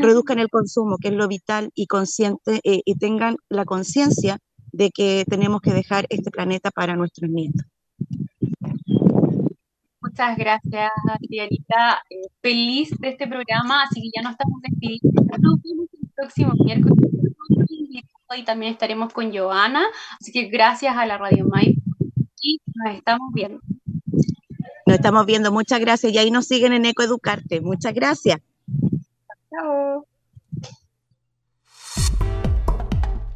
[0.00, 4.38] Reduzcan el consumo, que es lo vital, y consciente, eh, y tengan la conciencia
[4.70, 7.66] de que tenemos que dejar este planeta para nuestros nietos.
[10.00, 10.92] Muchas gracias,
[11.28, 12.04] Dianita.
[12.08, 15.22] Eh, feliz de este programa, así que ya no estamos despidiendo.
[15.40, 17.06] Nos vemos el próximo miércoles
[18.34, 19.84] y también estaremos con Joana.
[20.20, 21.76] Así que gracias a la Radio Mai
[22.40, 23.60] y nos estamos viendo.
[24.86, 26.12] Nos estamos viendo, muchas gracias.
[26.12, 27.60] Y ahí nos siguen en Ecoeducarte.
[27.60, 28.40] Muchas gracias.
[29.50, 30.06] Chao.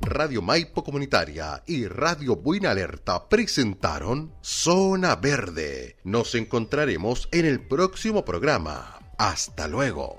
[0.03, 5.99] Radio Maipo Comunitaria y Radio Buena Alerta presentaron Zona Verde.
[6.03, 8.99] Nos encontraremos en el próximo programa.
[9.19, 10.17] Hasta luego.